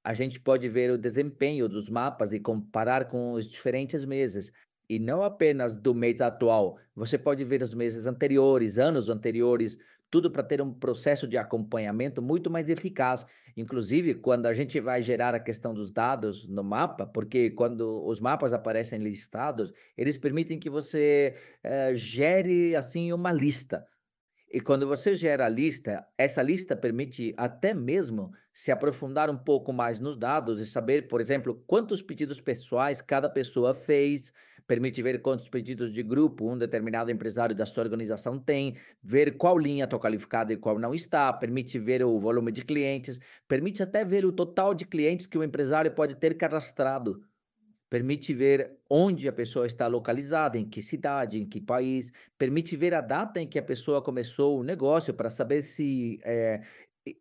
a 0.04 0.14
gente 0.14 0.40
pode 0.40 0.68
ver 0.68 0.90
o 0.90 0.98
desempenho 0.98 1.68
dos 1.68 1.88
mapas 1.88 2.32
e 2.32 2.40
comparar 2.40 3.08
com 3.08 3.32
os 3.32 3.46
diferentes 3.46 4.04
meses. 4.04 4.52
E 4.88 4.98
não 4.98 5.22
apenas 5.22 5.76
do 5.76 5.94
mês 5.94 6.20
atual, 6.20 6.76
você 6.94 7.16
pode 7.16 7.44
ver 7.44 7.62
os 7.62 7.72
meses 7.72 8.06
anteriores, 8.06 8.78
anos 8.78 9.08
anteriores, 9.08 9.78
tudo 10.10 10.30
para 10.30 10.42
ter 10.42 10.60
um 10.60 10.74
processo 10.74 11.26
de 11.26 11.38
acompanhamento 11.38 12.20
muito 12.20 12.50
mais 12.50 12.68
eficaz. 12.68 13.24
Inclusive, 13.56 14.14
quando 14.14 14.46
a 14.46 14.52
gente 14.52 14.78
vai 14.80 15.00
gerar 15.00 15.34
a 15.34 15.40
questão 15.40 15.72
dos 15.72 15.90
dados 15.90 16.46
no 16.46 16.62
mapa, 16.62 17.06
porque 17.06 17.50
quando 17.50 18.04
os 18.04 18.20
mapas 18.20 18.52
aparecem 18.52 18.98
listados, 18.98 19.72
eles 19.96 20.18
permitem 20.18 20.58
que 20.58 20.68
você 20.68 21.34
eh, 21.62 21.92
gere 21.94 22.76
assim 22.76 23.12
uma 23.12 23.32
lista. 23.32 23.86
E 24.54 24.60
quando 24.60 24.86
você 24.86 25.14
gera 25.14 25.46
a 25.46 25.48
lista, 25.48 26.06
essa 26.18 26.42
lista 26.42 26.76
permite 26.76 27.32
até 27.38 27.72
mesmo 27.72 28.32
se 28.52 28.70
aprofundar 28.70 29.30
um 29.30 29.38
pouco 29.38 29.72
mais 29.72 29.98
nos 29.98 30.14
dados 30.14 30.60
e 30.60 30.66
saber, 30.66 31.08
por 31.08 31.22
exemplo, 31.22 31.64
quantos 31.66 32.02
pedidos 32.02 32.38
pessoais 32.38 33.00
cada 33.00 33.30
pessoa 33.30 33.72
fez, 33.72 34.30
permite 34.66 35.02
ver 35.02 35.22
quantos 35.22 35.48
pedidos 35.48 35.90
de 35.90 36.02
grupo 36.02 36.52
um 36.52 36.58
determinado 36.58 37.10
empresário 37.10 37.56
da 37.56 37.64
sua 37.64 37.82
organização 37.82 38.38
tem, 38.38 38.76
ver 39.02 39.38
qual 39.38 39.58
linha 39.58 39.84
está 39.84 39.98
qualificada 39.98 40.52
e 40.52 40.58
qual 40.58 40.78
não 40.78 40.92
está, 40.92 41.32
permite 41.32 41.78
ver 41.78 42.04
o 42.04 42.18
volume 42.20 42.52
de 42.52 42.62
clientes, 42.62 43.18
permite 43.48 43.82
até 43.82 44.04
ver 44.04 44.26
o 44.26 44.32
total 44.32 44.74
de 44.74 44.84
clientes 44.84 45.24
que 45.24 45.38
o 45.38 45.42
empresário 45.42 45.92
pode 45.92 46.14
ter 46.16 46.34
cadastrado 46.34 47.24
permite 47.92 48.32
ver 48.32 48.78
onde 48.88 49.28
a 49.28 49.32
pessoa 49.34 49.66
está 49.66 49.86
localizada, 49.86 50.56
em 50.56 50.64
que 50.64 50.80
cidade, 50.80 51.38
em 51.38 51.46
que 51.46 51.60
país, 51.60 52.10
permite 52.38 52.74
ver 52.74 52.94
a 52.94 53.02
data 53.02 53.38
em 53.38 53.46
que 53.46 53.58
a 53.58 53.62
pessoa 53.62 54.00
começou 54.00 54.58
o 54.58 54.62
negócio 54.62 55.12
para 55.12 55.28
saber 55.28 55.60
se 55.60 56.18
é, 56.24 56.62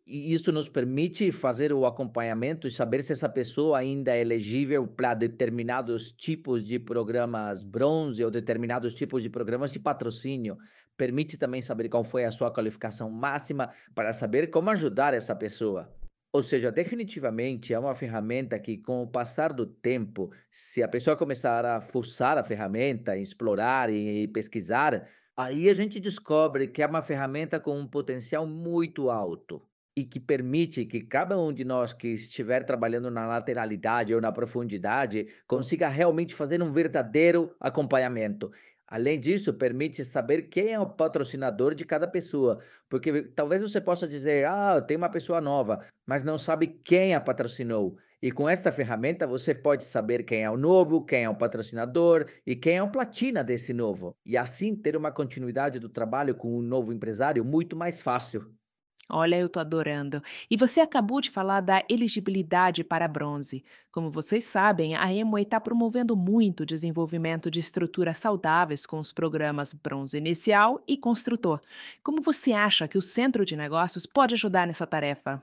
isso 0.06 0.50
nos 0.50 0.70
permite 0.70 1.30
fazer 1.30 1.74
o 1.74 1.84
acompanhamento 1.84 2.66
e 2.66 2.70
saber 2.70 3.02
se 3.02 3.12
essa 3.12 3.28
pessoa 3.28 3.80
ainda 3.80 4.16
é 4.16 4.22
elegível 4.22 4.86
para 4.86 5.12
determinados 5.12 6.10
tipos 6.10 6.64
de 6.64 6.78
programas 6.78 7.62
bronze 7.62 8.24
ou 8.24 8.30
determinados 8.30 8.94
tipos 8.94 9.22
de 9.22 9.28
programas 9.28 9.72
de 9.72 9.78
patrocínio. 9.78 10.56
Permite 10.96 11.36
também 11.36 11.60
saber 11.60 11.90
qual 11.90 12.02
foi 12.02 12.24
a 12.24 12.30
sua 12.30 12.50
qualificação 12.50 13.10
máxima 13.10 13.70
para 13.94 14.14
saber 14.14 14.46
como 14.46 14.70
ajudar 14.70 15.12
essa 15.12 15.36
pessoa. 15.36 15.92
Ou 16.34 16.42
seja, 16.42 16.72
definitivamente 16.72 17.74
é 17.74 17.78
uma 17.78 17.94
ferramenta 17.94 18.58
que, 18.58 18.78
com 18.78 19.02
o 19.02 19.06
passar 19.06 19.52
do 19.52 19.66
tempo, 19.66 20.32
se 20.50 20.82
a 20.82 20.88
pessoa 20.88 21.14
começar 21.16 21.64
a 21.66 21.80
fuçar 21.80 22.38
a 22.38 22.44
ferramenta, 22.44 23.16
explorar 23.18 23.92
e 23.92 24.26
pesquisar, 24.28 25.06
aí 25.36 25.68
a 25.68 25.74
gente 25.74 26.00
descobre 26.00 26.68
que 26.68 26.82
é 26.82 26.86
uma 26.86 27.02
ferramenta 27.02 27.60
com 27.60 27.78
um 27.78 27.86
potencial 27.86 28.46
muito 28.46 29.10
alto 29.10 29.62
e 29.94 30.04
que 30.04 30.18
permite 30.18 30.86
que 30.86 31.02
cada 31.02 31.38
um 31.38 31.52
de 31.52 31.64
nós 31.64 31.92
que 31.92 32.08
estiver 32.08 32.64
trabalhando 32.64 33.10
na 33.10 33.26
lateralidade 33.26 34.14
ou 34.14 34.20
na 34.22 34.32
profundidade 34.32 35.26
consiga 35.46 35.86
realmente 35.88 36.34
fazer 36.34 36.62
um 36.62 36.72
verdadeiro 36.72 37.54
acompanhamento. 37.60 38.50
Além 38.92 39.18
disso, 39.18 39.54
permite 39.54 40.04
saber 40.04 40.42
quem 40.50 40.74
é 40.74 40.78
o 40.78 40.84
patrocinador 40.84 41.74
de 41.74 41.82
cada 41.82 42.06
pessoa, 42.06 42.62
porque 42.90 43.22
talvez 43.22 43.62
você 43.62 43.80
possa 43.80 44.06
dizer, 44.06 44.46
ah, 44.46 44.82
tem 44.82 44.98
uma 44.98 45.08
pessoa 45.08 45.40
nova, 45.40 45.82
mas 46.04 46.22
não 46.22 46.36
sabe 46.36 46.66
quem 46.66 47.14
a 47.14 47.20
patrocinou. 47.20 47.96
E 48.20 48.30
com 48.30 48.46
esta 48.46 48.70
ferramenta 48.70 49.26
você 49.26 49.54
pode 49.54 49.84
saber 49.84 50.24
quem 50.24 50.42
é 50.42 50.50
o 50.50 50.58
novo, 50.58 51.02
quem 51.06 51.24
é 51.24 51.30
o 51.30 51.34
patrocinador 51.34 52.26
e 52.46 52.54
quem 52.54 52.76
é 52.76 52.82
o 52.82 52.90
platina 52.90 53.42
desse 53.42 53.72
novo. 53.72 54.14
E 54.26 54.36
assim 54.36 54.76
ter 54.76 54.94
uma 54.94 55.10
continuidade 55.10 55.78
do 55.78 55.88
trabalho 55.88 56.34
com 56.34 56.54
um 56.54 56.60
novo 56.60 56.92
empresário 56.92 57.42
muito 57.42 57.74
mais 57.74 58.02
fácil. 58.02 58.52
Olha, 59.08 59.36
eu 59.38 59.48
tô 59.48 59.60
adorando. 59.60 60.22
E 60.50 60.56
você 60.56 60.80
acabou 60.80 61.20
de 61.20 61.30
falar 61.30 61.60
da 61.60 61.84
elegibilidade 61.88 62.82
para 62.82 63.06
bronze. 63.06 63.64
Como 63.90 64.10
vocês 64.10 64.44
sabem, 64.44 64.94
a 64.94 65.04
Amway 65.04 65.42
está 65.42 65.60
promovendo 65.60 66.16
muito 66.16 66.60
o 66.62 66.66
desenvolvimento 66.66 67.50
de 67.50 67.60
estruturas 67.60 68.18
saudáveis 68.18 68.86
com 68.86 68.98
os 68.98 69.12
programas 69.12 69.74
Bronze 69.74 70.16
Inicial 70.16 70.82
e 70.88 70.96
Construtor. 70.96 71.60
Como 72.02 72.22
você 72.22 72.52
acha 72.52 72.88
que 72.88 72.96
o 72.96 73.02
Centro 73.02 73.44
de 73.44 73.56
Negócios 73.56 74.06
pode 74.06 74.34
ajudar 74.34 74.66
nessa 74.66 74.86
tarefa? 74.86 75.42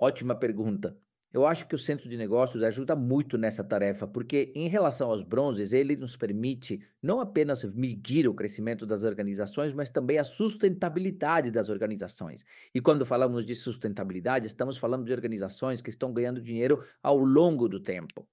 Ótima 0.00 0.34
pergunta. 0.34 0.96
Eu 1.34 1.44
acho 1.44 1.66
que 1.66 1.74
o 1.74 1.78
centro 1.78 2.08
de 2.08 2.16
negócios 2.16 2.62
ajuda 2.62 2.94
muito 2.94 3.36
nessa 3.36 3.64
tarefa, 3.64 4.06
porque 4.06 4.52
em 4.54 4.68
relação 4.68 5.10
aos 5.10 5.24
bronzes, 5.24 5.72
ele 5.72 5.96
nos 5.96 6.16
permite 6.16 6.80
não 7.02 7.18
apenas 7.18 7.64
medir 7.74 8.28
o 8.28 8.34
crescimento 8.34 8.86
das 8.86 9.02
organizações, 9.02 9.74
mas 9.74 9.90
também 9.90 10.16
a 10.16 10.22
sustentabilidade 10.22 11.50
das 11.50 11.70
organizações. 11.70 12.44
E 12.72 12.80
quando 12.80 13.04
falamos 13.04 13.44
de 13.44 13.52
sustentabilidade, 13.52 14.46
estamos 14.46 14.78
falando 14.78 15.04
de 15.04 15.12
organizações 15.12 15.82
que 15.82 15.90
estão 15.90 16.12
ganhando 16.12 16.40
dinheiro 16.40 16.84
ao 17.02 17.18
longo 17.18 17.68
do 17.68 17.80
tempo. 17.80 18.24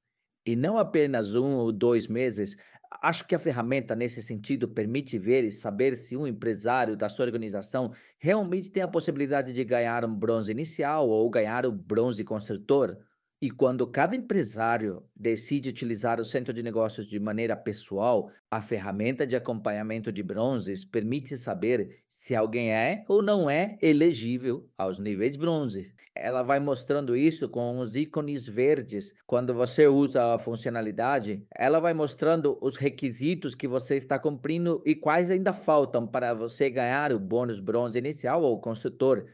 E 0.45 0.55
não 0.55 0.77
apenas 0.77 1.33
um 1.33 1.55
ou 1.55 1.71
dois 1.71 2.05
meses. 2.07 2.55
Acho 2.99 3.25
que 3.25 3.33
a 3.33 3.39
ferramenta, 3.39 3.95
nesse 3.95 4.21
sentido, 4.21 4.67
permite 4.67 5.17
ver 5.17 5.45
e 5.45 5.51
saber 5.51 5.95
se 5.95 6.17
um 6.17 6.27
empresário 6.27 6.97
da 6.97 7.07
sua 7.07 7.25
organização 7.25 7.93
realmente 8.19 8.69
tem 8.69 8.83
a 8.83 8.87
possibilidade 8.87 9.53
de 9.53 9.63
ganhar 9.63 10.03
um 10.03 10.13
bronze 10.13 10.51
inicial 10.51 11.07
ou 11.07 11.29
ganhar 11.29 11.65
o 11.65 11.71
bronze 11.71 12.23
construtor. 12.23 12.97
E 13.41 13.49
quando 13.49 13.87
cada 13.87 14.15
empresário 14.15 15.03
decide 15.15 15.69
utilizar 15.69 16.19
o 16.19 16.25
centro 16.25 16.53
de 16.53 16.61
negócios 16.61 17.07
de 17.07 17.19
maneira 17.19 17.55
pessoal, 17.55 18.29
a 18.51 18.61
ferramenta 18.61 19.25
de 19.25 19.35
acompanhamento 19.35 20.11
de 20.11 20.21
bronzes 20.21 20.83
permite 20.83 21.37
saber 21.37 22.03
se 22.09 22.35
alguém 22.35 22.71
é 22.71 23.03
ou 23.07 23.23
não 23.23 23.49
é 23.49 23.79
elegível 23.81 24.69
aos 24.77 24.99
níveis 24.99 25.35
bronze. 25.35 25.91
Ela 26.13 26.43
vai 26.43 26.59
mostrando 26.59 27.15
isso 27.15 27.47
com 27.47 27.79
os 27.79 27.95
ícones 27.95 28.47
verdes. 28.47 29.13
Quando 29.25 29.53
você 29.53 29.87
usa 29.87 30.35
a 30.35 30.39
funcionalidade, 30.39 31.45
ela 31.55 31.79
vai 31.79 31.93
mostrando 31.93 32.57
os 32.61 32.75
requisitos 32.75 33.55
que 33.55 33.67
você 33.67 33.95
está 33.95 34.19
cumprindo 34.19 34.81
e 34.85 34.93
quais 34.93 35.31
ainda 35.31 35.53
faltam 35.53 36.05
para 36.05 36.33
você 36.33 36.69
ganhar 36.69 37.13
o 37.13 37.19
bônus 37.19 37.61
bronze 37.61 37.97
inicial 37.97 38.43
ou 38.43 38.59
construtor. 38.59 39.25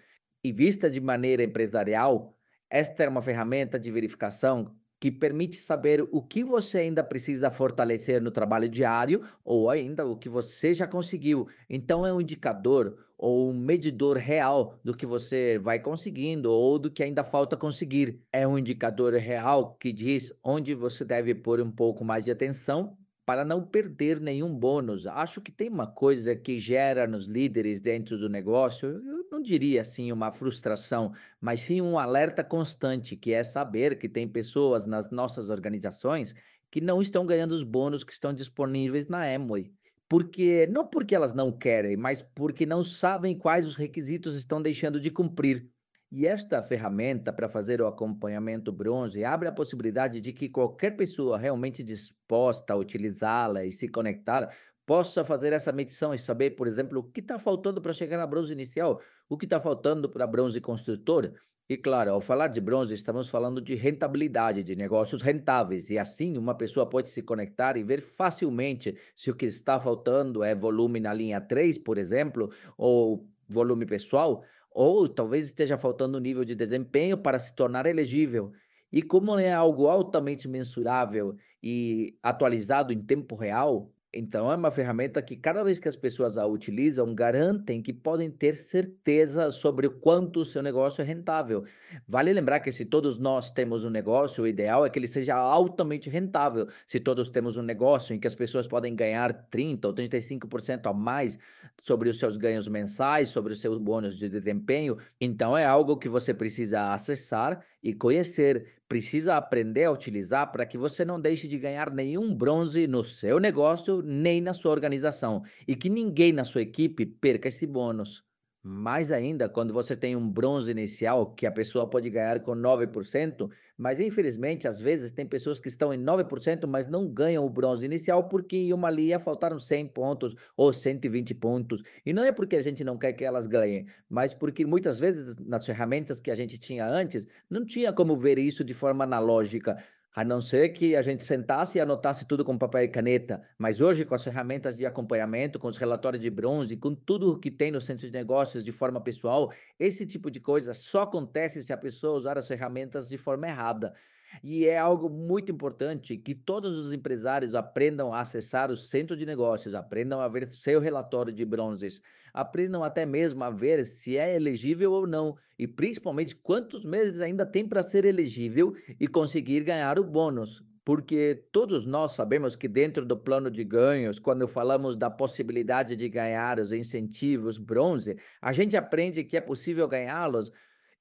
E 0.43 0.51
vista 0.51 0.89
de 0.89 1.01
maneira 1.01 1.43
empresarial, 1.43 2.37
esta 2.69 3.03
é 3.03 3.09
uma 3.09 3.23
ferramenta 3.23 3.79
de 3.79 3.91
verificação 3.91 4.75
que 4.99 5.11
permite 5.11 5.57
saber 5.57 6.07
o 6.11 6.21
que 6.21 6.43
você 6.43 6.79
ainda 6.79 7.03
precisa 7.03 7.51
fortalecer 7.51 8.21
no 8.21 8.31
trabalho 8.31 8.67
diário 8.67 9.23
ou 9.43 9.69
ainda 9.69 10.05
o 10.05 10.17
que 10.17 10.29
você 10.29 10.73
já 10.73 10.87
conseguiu. 10.87 11.47
Então 11.69 12.05
é 12.05 12.11
um 12.11 12.21
indicador 12.21 13.06
ou 13.17 13.49
um 13.49 13.53
medidor 13.53 14.17
real 14.17 14.79
do 14.83 14.95
que 14.95 15.05
você 15.05 15.57
vai 15.57 15.79
conseguindo 15.79 16.51
ou 16.51 16.77
do 16.77 16.91
que 16.91 17.01
ainda 17.01 17.23
falta 17.23 17.57
conseguir. 17.57 18.21
É 18.31 18.47
um 18.47 18.57
indicador 18.57 19.13
real 19.13 19.75
que 19.75 19.91
diz 19.91 20.31
onde 20.43 20.75
você 20.75 21.03
deve 21.03 21.33
pôr 21.33 21.59
um 21.59 21.71
pouco 21.71 22.05
mais 22.05 22.25
de 22.25 22.31
atenção 22.31 22.95
para 23.25 23.43
não 23.43 23.61
perder 23.61 24.21
nenhum 24.21 24.57
bônus. 24.57 25.05
Acho 25.05 25.41
que 25.41 25.51
tem 25.51 25.67
uma 25.67 25.85
coisa 25.85 26.33
que 26.33 26.57
gera 26.57 27.05
nos 27.05 27.25
líderes 27.25 27.81
dentro 27.81 28.17
do 28.17 28.29
negócio, 28.29 28.87
eu 28.87 29.27
não 29.29 29.41
diria 29.41 29.81
assim 29.81 30.13
uma 30.13 30.31
frustração, 30.31 31.11
mas 31.41 31.59
sim 31.59 31.81
um 31.81 31.99
alerta 31.99 32.41
constante, 32.41 33.17
que 33.17 33.33
é 33.33 33.43
saber 33.43 33.99
que 33.99 34.07
tem 34.07 34.25
pessoas 34.29 34.85
nas 34.85 35.11
nossas 35.11 35.49
organizações 35.49 36.33
que 36.71 36.79
não 36.79 37.01
estão 37.01 37.25
ganhando 37.25 37.51
os 37.51 37.63
bônus 37.63 38.01
que 38.01 38.13
estão 38.13 38.33
disponíveis 38.33 39.07
na 39.07 39.23
Amway. 39.23 39.73
Porque 40.09 40.67
não 40.67 40.87
porque 40.87 41.13
elas 41.13 41.33
não 41.33 41.51
querem, 41.51 41.97
mas 41.97 42.21
porque 42.21 42.65
não 42.65 42.83
sabem 42.83 43.37
quais 43.37 43.67
os 43.67 43.75
requisitos 43.75 44.35
estão 44.35 44.61
deixando 44.61 44.99
de 44.99 45.11
cumprir. 45.11 45.69
E 46.09 46.25
esta 46.25 46.63
ferramenta 46.63 47.33
para 47.33 47.49
fazer 47.49 47.81
o 47.81 47.87
acompanhamento 47.87 48.71
bronze 48.71 49.25
abre 49.25 49.49
a 49.49 49.51
possibilidade 49.51 50.21
de 50.21 50.31
que 50.31 50.47
qualquer 50.47 50.91
pessoa 50.95 51.37
realmente 51.37 51.83
disposta 51.83 52.71
a 52.71 52.77
utilizá-la 52.77 53.65
e 53.65 53.71
se 53.71 53.89
conectar 53.89 54.49
possa 54.85 55.25
fazer 55.25 55.51
essa 55.51 55.73
medição 55.73 56.13
e 56.13 56.17
saber, 56.17 56.51
por 56.51 56.65
exemplo, 56.65 56.99
o 56.99 57.03
que 57.03 57.19
está 57.19 57.37
faltando 57.37 57.81
para 57.81 57.91
chegar 57.91 58.17
na 58.17 58.25
bronze 58.25 58.53
inicial, 58.53 59.01
o 59.27 59.37
que 59.37 59.45
está 59.45 59.59
faltando 59.59 60.09
para 60.09 60.25
bronze 60.25 60.61
construtor. 60.61 61.33
E 61.69 61.75
claro, 61.75 62.11
ao 62.11 62.21
falar 62.21 62.47
de 62.47 62.61
bronze, 62.61 62.93
estamos 62.93 63.27
falando 63.29 63.59
de 63.61 63.75
rentabilidade, 63.75 64.63
de 64.63 64.73
negócios 64.73 65.21
rentáveis. 65.21 65.89
E 65.89 65.99
assim, 65.99 66.37
uma 66.37 66.55
pessoa 66.55 66.85
pode 66.85 67.09
se 67.09 67.21
conectar 67.21 67.75
e 67.75 67.83
ver 67.83 67.99
facilmente 67.99 68.97
se 69.13 69.29
o 69.29 69.35
que 69.35 69.45
está 69.45 69.77
faltando 69.77 70.45
é 70.45 70.55
volume 70.55 71.01
na 71.01 71.13
linha 71.13 71.41
3, 71.41 71.77
por 71.77 71.97
exemplo, 71.97 72.49
ou 72.77 73.27
volume 73.49 73.85
pessoal, 73.85 74.45
ou 74.71 75.09
talvez 75.09 75.47
esteja 75.47 75.77
faltando 75.77 76.21
nível 76.21 76.45
de 76.45 76.55
desempenho 76.55 77.17
para 77.17 77.37
se 77.37 77.53
tornar 77.53 77.85
elegível. 77.85 78.53
E 78.89 79.01
como 79.01 79.37
é 79.37 79.51
algo 79.51 79.89
altamente 79.89 80.47
mensurável 80.47 81.35
e 81.61 82.17
atualizado 82.23 82.93
em 82.93 83.01
tempo 83.01 83.35
real, 83.35 83.91
então, 84.17 84.51
é 84.51 84.55
uma 84.55 84.71
ferramenta 84.71 85.21
que 85.21 85.35
cada 85.35 85.63
vez 85.63 85.77
que 85.77 85.87
as 85.87 85.95
pessoas 85.95 86.37
a 86.37 86.45
utilizam, 86.45 87.13
garantem 87.13 87.81
que 87.81 87.93
podem 87.93 88.31
ter 88.31 88.55
certeza 88.55 89.51
sobre 89.51 89.85
o 89.85 89.91
quanto 89.91 90.39
o 90.39 90.45
seu 90.45 90.63
negócio 90.63 91.03
é 91.03 91.05
rentável. 91.05 91.63
Vale 92.07 92.33
lembrar 92.33 92.59
que 92.59 92.71
se 92.71 92.83
todos 92.83 93.19
nós 93.19 93.51
temos 93.51 93.85
um 93.85 93.89
negócio, 93.89 94.43
o 94.43 94.47
ideal 94.47 94.85
é 94.85 94.89
que 94.89 94.97
ele 94.97 95.07
seja 95.07 95.35
altamente 95.35 96.09
rentável. 96.09 96.67
Se 96.85 96.99
todos 96.99 97.29
temos 97.29 97.57
um 97.57 97.61
negócio 97.61 98.15
em 98.15 98.19
que 98.19 98.27
as 98.27 98.33
pessoas 98.33 98.67
podem 98.67 98.95
ganhar 98.95 99.47
30% 99.51 99.85
ou 99.85 99.93
35% 99.93 100.87
a 100.87 100.93
mais 100.93 101.37
sobre 101.83 102.09
os 102.09 102.17
seus 102.17 102.37
ganhos 102.37 102.67
mensais, 102.67 103.29
sobre 103.29 103.53
os 103.53 103.61
seus 103.61 103.77
bônus 103.77 104.17
de 104.17 104.27
desempenho, 104.27 104.97
então 105.21 105.55
é 105.55 105.65
algo 105.65 105.95
que 105.95 106.09
você 106.09 106.33
precisa 106.33 106.91
acessar 106.91 107.63
e 107.83 107.93
conhecer 107.93 108.76
precisa 108.87 109.35
aprender 109.37 109.85
a 109.85 109.91
utilizar 109.91 110.51
para 110.51 110.65
que 110.65 110.77
você 110.77 111.03
não 111.05 111.19
deixe 111.19 111.47
de 111.47 111.57
ganhar 111.57 111.91
nenhum 111.91 112.33
bronze 112.35 112.87
no 112.87 113.03
seu 113.03 113.39
negócio 113.39 114.01
nem 114.01 114.41
na 114.41 114.53
sua 114.53 114.71
organização 114.71 115.43
e 115.67 115.75
que 115.75 115.89
ninguém 115.89 116.31
na 116.33 116.43
sua 116.43 116.61
equipe 116.61 117.05
perca 117.05 117.47
esse 117.47 117.65
bônus. 117.67 118.26
Mais 118.63 119.11
ainda, 119.11 119.47
quando 119.47 119.73
você 119.73 119.95
tem 119.95 120.15
um 120.15 120.29
bronze 120.29 120.69
inicial 120.69 121.33
que 121.33 121.45
a 121.45 121.51
pessoa 121.51 121.89
pode 121.89 122.09
ganhar 122.09 122.41
com 122.41 122.53
9%, 122.53 123.49
mas 123.77 123.99
infelizmente, 123.99 124.67
às 124.67 124.79
vezes, 124.81 125.11
tem 125.11 125.25
pessoas 125.25 125.59
que 125.59 125.67
estão 125.67 125.93
em 125.93 126.03
9%, 126.03 126.65
mas 126.67 126.87
não 126.87 127.07
ganham 127.07 127.45
o 127.45 127.49
bronze 127.49 127.85
inicial 127.85 128.27
porque 128.27 128.57
em 128.57 128.73
uma 128.73 128.89
linha 128.89 129.19
faltaram 129.19 129.59
100 129.59 129.87
pontos 129.89 130.35
ou 130.57 130.73
120 130.73 131.33
pontos. 131.35 131.81
E 132.05 132.11
não 132.11 132.23
é 132.23 132.31
porque 132.31 132.55
a 132.55 132.61
gente 132.61 132.83
não 132.83 132.97
quer 132.97 133.13
que 133.13 133.23
elas 133.23 133.47
ganhem, 133.47 133.85
mas 134.09 134.33
porque 134.33 134.65
muitas 134.65 134.99
vezes 134.99 135.35
nas 135.45 135.65
ferramentas 135.65 136.19
que 136.19 136.31
a 136.31 136.35
gente 136.35 136.57
tinha 136.57 136.85
antes, 136.87 137.27
não 137.49 137.63
tinha 137.63 137.93
como 137.93 138.17
ver 138.17 138.39
isso 138.39 138.63
de 138.63 138.73
forma 138.73 139.03
analógica. 139.03 139.77
A 140.17 140.23
não 140.23 140.41
ser 140.41 140.69
que 140.69 140.95
a 140.95 141.03
gente 141.03 141.23
sentasse 141.23 141.77
e 141.77 141.81
anotasse 141.81 142.25
tudo 142.25 142.43
com 142.43 142.57
papel 142.57 142.85
e 142.85 142.87
caneta. 142.87 143.39
Mas 143.55 143.79
hoje, 143.79 144.03
com 144.03 144.15
as 144.15 144.23
ferramentas 144.23 144.75
de 144.75 144.83
acompanhamento, 144.83 145.59
com 145.59 145.67
os 145.67 145.77
relatórios 145.77 146.23
de 146.23 146.29
bronze, 146.31 146.75
com 146.75 146.95
tudo 146.95 147.39
que 147.39 147.51
tem 147.51 147.69
no 147.69 147.79
centro 147.79 148.07
de 148.07 148.11
negócios 148.11 148.65
de 148.65 148.71
forma 148.71 148.99
pessoal, 148.99 149.53
esse 149.79 150.07
tipo 150.07 150.31
de 150.31 150.39
coisa 150.39 150.73
só 150.73 151.03
acontece 151.03 151.61
se 151.61 151.71
a 151.71 151.77
pessoa 151.77 152.17
usar 152.17 152.35
as 152.35 152.47
ferramentas 152.47 153.09
de 153.09 153.15
forma 153.15 153.47
errada. 153.47 153.93
E 154.43 154.65
é 154.67 154.77
algo 154.77 155.09
muito 155.09 155.51
importante 155.51 156.17
que 156.17 156.35
todos 156.35 156.77
os 156.77 156.93
empresários 156.93 157.55
aprendam 157.55 158.13
a 158.13 158.19
acessar 158.19 158.71
o 158.71 158.77
centro 158.77 159.15
de 159.15 159.25
negócios, 159.25 159.73
aprendam 159.73 160.19
a 160.19 160.27
ver 160.27 160.51
seu 160.51 160.79
relatório 160.79 161.33
de 161.33 161.45
bronzes, 161.45 162.01
aprendam 162.33 162.83
até 162.83 163.05
mesmo 163.05 163.43
a 163.43 163.49
ver 163.49 163.85
se 163.85 164.17
é 164.17 164.35
elegível 164.35 164.91
ou 164.91 165.07
não, 165.07 165.35
e 165.57 165.67
principalmente 165.67 166.35
quantos 166.35 166.85
meses 166.85 167.19
ainda 167.19 167.45
tem 167.45 167.67
para 167.67 167.81
ser 167.81 168.05
elegível 168.05 168.73
e 168.99 169.07
conseguir 169.07 169.63
ganhar 169.63 169.99
o 169.99 170.03
bônus. 170.03 170.63
Porque 170.85 171.43
todos 171.51 171.85
nós 171.85 172.13
sabemos 172.13 172.55
que 172.55 172.67
dentro 172.67 173.05
do 173.05 173.17
plano 173.17 173.51
de 173.51 173.61
ganhos, 173.61 174.19
quando 174.19 174.47
falamos 174.47 174.95
da 174.95 175.09
possibilidade 175.09 175.97
de 175.97 176.07
ganhar 176.07 176.59
os 176.59 176.71
incentivos 176.71 177.57
bronze, 177.57 178.15
a 178.41 178.53
gente 178.53 178.77
aprende 178.77 179.25
que 179.25 179.35
é 179.35 179.41
possível 179.41 179.85
ganhá-los 179.85 180.49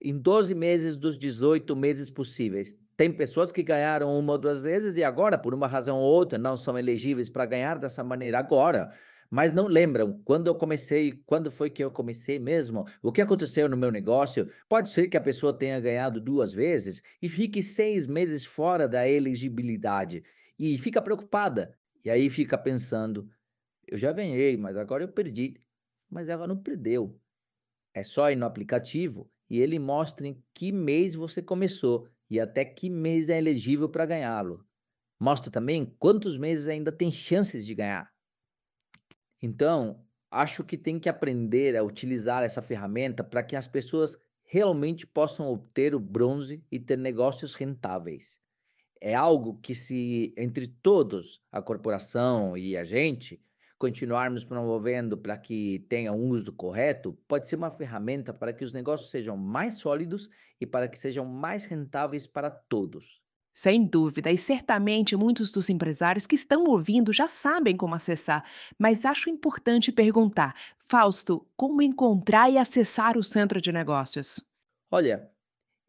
em 0.00 0.18
12 0.18 0.54
meses 0.54 0.96
dos 0.96 1.16
18 1.16 1.76
meses 1.76 2.10
possíveis. 2.10 2.74
Tem 2.96 3.12
pessoas 3.12 3.52
que 3.52 3.62
ganharam 3.62 4.18
uma 4.18 4.32
ou 4.32 4.38
duas 4.38 4.62
vezes 4.62 4.96
e 4.96 5.04
agora, 5.04 5.36
por 5.36 5.52
uma 5.52 5.66
razão 5.66 5.98
ou 5.98 6.14
outra, 6.14 6.38
não 6.38 6.56
são 6.56 6.78
elegíveis 6.78 7.28
para 7.28 7.44
ganhar 7.44 7.78
dessa 7.78 8.02
maneira 8.02 8.38
agora. 8.38 8.92
Mas 9.30 9.52
não 9.52 9.66
lembram 9.66 10.20
quando 10.24 10.46
eu 10.46 10.54
comecei, 10.54 11.12
quando 11.26 11.50
foi 11.50 11.68
que 11.68 11.82
eu 11.82 11.90
comecei 11.90 12.38
mesmo, 12.38 12.86
o 13.02 13.12
que 13.12 13.20
aconteceu 13.20 13.68
no 13.68 13.76
meu 13.76 13.90
negócio. 13.90 14.48
Pode 14.68 14.88
ser 14.90 15.08
que 15.08 15.16
a 15.16 15.20
pessoa 15.20 15.52
tenha 15.52 15.80
ganhado 15.80 16.20
duas 16.20 16.52
vezes 16.52 17.02
e 17.20 17.28
fique 17.28 17.62
seis 17.62 18.06
meses 18.06 18.46
fora 18.46 18.88
da 18.88 19.06
elegibilidade 19.08 20.22
e 20.58 20.78
fica 20.78 21.02
preocupada. 21.02 21.76
E 22.04 22.10
aí 22.10 22.30
fica 22.30 22.56
pensando: 22.56 23.28
eu 23.86 23.96
já 23.96 24.12
ganhei, 24.12 24.56
mas 24.56 24.76
agora 24.76 25.04
eu 25.04 25.08
perdi. 25.08 25.60
Mas 26.08 26.28
ela 26.28 26.46
não 26.46 26.56
perdeu. 26.56 27.20
É 27.92 28.02
só 28.02 28.30
ir 28.30 28.36
no 28.36 28.46
aplicativo 28.46 29.30
e 29.50 29.58
ele 29.60 29.78
mostra 29.78 30.26
em 30.26 30.42
que 30.54 30.72
mês 30.72 31.14
você 31.14 31.42
começou 31.42 32.08
e 32.30 32.40
até 32.40 32.64
que 32.64 32.90
mês 32.90 33.28
é 33.28 33.38
elegível 33.38 33.88
para 33.88 34.06
ganhá-lo. 34.06 34.64
Mostra 35.18 35.50
também 35.50 35.86
quantos 35.98 36.36
meses 36.36 36.68
ainda 36.68 36.92
tem 36.92 37.10
chances 37.10 37.64
de 37.64 37.74
ganhar. 37.74 38.12
Então, 39.42 40.04
acho 40.30 40.64
que 40.64 40.76
tem 40.76 40.98
que 40.98 41.08
aprender 41.08 41.76
a 41.76 41.82
utilizar 41.82 42.42
essa 42.42 42.60
ferramenta 42.60 43.24
para 43.24 43.42
que 43.42 43.56
as 43.56 43.66
pessoas 43.66 44.16
realmente 44.44 45.06
possam 45.06 45.48
obter 45.48 45.94
o 45.94 46.00
bronze 46.00 46.64
e 46.70 46.78
ter 46.78 46.96
negócios 46.96 47.54
rentáveis. 47.54 48.38
É 49.00 49.14
algo 49.14 49.58
que, 49.60 49.74
se 49.74 50.34
entre 50.36 50.66
todos, 50.66 51.42
a 51.52 51.60
corporação 51.60 52.56
e 52.56 52.76
a 52.76 52.84
gente, 52.84 53.42
continuarmos 53.78 54.44
promovendo 54.44 55.16
para 55.16 55.36
que 55.36 55.84
tenha 55.88 56.12
um 56.12 56.30
uso 56.30 56.52
correto, 56.52 57.12
pode 57.28 57.48
ser 57.48 57.56
uma 57.56 57.70
ferramenta 57.70 58.32
para 58.32 58.52
que 58.52 58.64
os 58.64 58.72
negócios 58.72 59.10
sejam 59.10 59.36
mais 59.36 59.74
sólidos 59.74 60.30
e 60.60 60.66
para 60.66 60.88
que 60.88 60.98
sejam 60.98 61.24
mais 61.24 61.66
rentáveis 61.66 62.26
para 62.26 62.50
todos. 62.50 63.20
Sem 63.54 63.86
dúvida, 63.86 64.30
e 64.30 64.36
certamente 64.36 65.16
muitos 65.16 65.50
dos 65.50 65.70
empresários 65.70 66.26
que 66.26 66.34
estão 66.34 66.64
ouvindo 66.64 67.10
já 67.10 67.26
sabem 67.26 67.74
como 67.74 67.94
acessar, 67.94 68.44
mas 68.78 69.06
acho 69.06 69.30
importante 69.30 69.90
perguntar, 69.90 70.54
Fausto, 70.88 71.46
como 71.56 71.80
encontrar 71.80 72.50
e 72.50 72.58
acessar 72.58 73.16
o 73.16 73.24
centro 73.24 73.60
de 73.60 73.72
negócios? 73.72 74.46
Olha, 74.90 75.30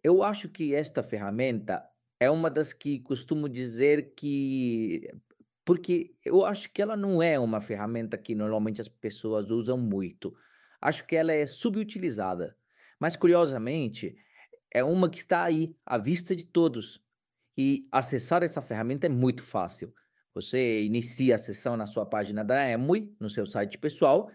eu 0.01 0.23
acho 0.23 0.47
que 0.47 0.73
esta 0.73 1.03
ferramenta 1.03 1.85
é 2.19 2.31
uma 2.31 2.49
das 2.49 2.71
que 2.71 2.99
costumo 2.99 3.49
dizer 3.49 4.13
que 4.15 5.13
porque 5.67 6.15
eu 6.23 6.45
acho 6.45 6.71
que 6.71 6.81
ela 6.81 6.95
não 6.95 7.21
é 7.21 7.37
uma 7.37 7.59
ferramenta 7.59 8.17
que 8.17 8.33
normalmente 8.33 8.79
as 8.79 8.87
pessoas 8.87 9.51
usam 9.51 9.77
muito. 9.77 10.33
Acho 10.79 11.05
que 11.05 11.13
ela 11.13 11.33
é 11.33 11.45
subutilizada. 11.45 12.55
Mas, 12.97 13.17
curiosamente, 13.17 14.15
é 14.73 14.81
uma 14.81 15.09
que 15.09 15.17
está 15.17 15.43
aí, 15.43 15.75
à 15.85 15.97
vista 15.97 16.33
de 16.33 16.45
todos. 16.45 17.03
E 17.57 17.85
acessar 17.91 18.43
essa 18.43 18.61
ferramenta 18.61 19.07
é 19.07 19.09
muito 19.09 19.43
fácil. 19.43 19.93
Você 20.33 20.83
inicia 20.83 21.35
a 21.35 21.37
sessão 21.37 21.75
na 21.75 21.85
sua 21.85 22.05
página 22.05 22.45
da 22.45 22.71
Emui, 22.71 23.13
no 23.19 23.29
seu 23.29 23.45
site 23.45 23.77
pessoal, 23.77 24.31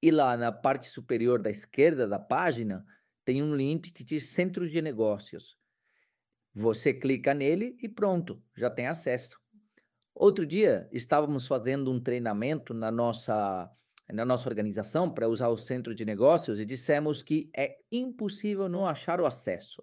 e 0.00 0.12
lá 0.12 0.36
na 0.36 0.52
parte 0.52 0.86
superior 0.86 1.42
da 1.42 1.50
esquerda 1.50 2.06
da 2.06 2.20
página 2.20 2.86
tem 3.24 3.42
um 3.42 3.56
link 3.56 3.90
que 3.90 4.04
diz 4.04 4.28
Centro 4.28 4.70
de 4.70 4.80
Negócios. 4.80 5.58
Você 6.54 6.94
clica 6.94 7.34
nele 7.34 7.76
e 7.82 7.88
pronto, 7.88 8.40
já 8.56 8.70
tem 8.70 8.86
acesso. 8.86 9.42
Outro 10.14 10.46
dia, 10.46 10.88
estávamos 10.92 11.46
fazendo 11.46 11.90
um 11.90 12.00
treinamento 12.00 12.72
na 12.72 12.90
nossa, 12.90 13.68
na 14.12 14.24
nossa 14.24 14.48
organização 14.48 15.12
para 15.12 15.28
usar 15.28 15.48
o 15.48 15.56
centro 15.56 15.94
de 15.94 16.04
negócios 16.04 16.60
e 16.60 16.64
dissemos 16.64 17.22
que 17.22 17.50
é 17.56 17.78
impossível 17.90 18.68
não 18.68 18.86
achar 18.86 19.20
o 19.20 19.26
acesso. 19.26 19.82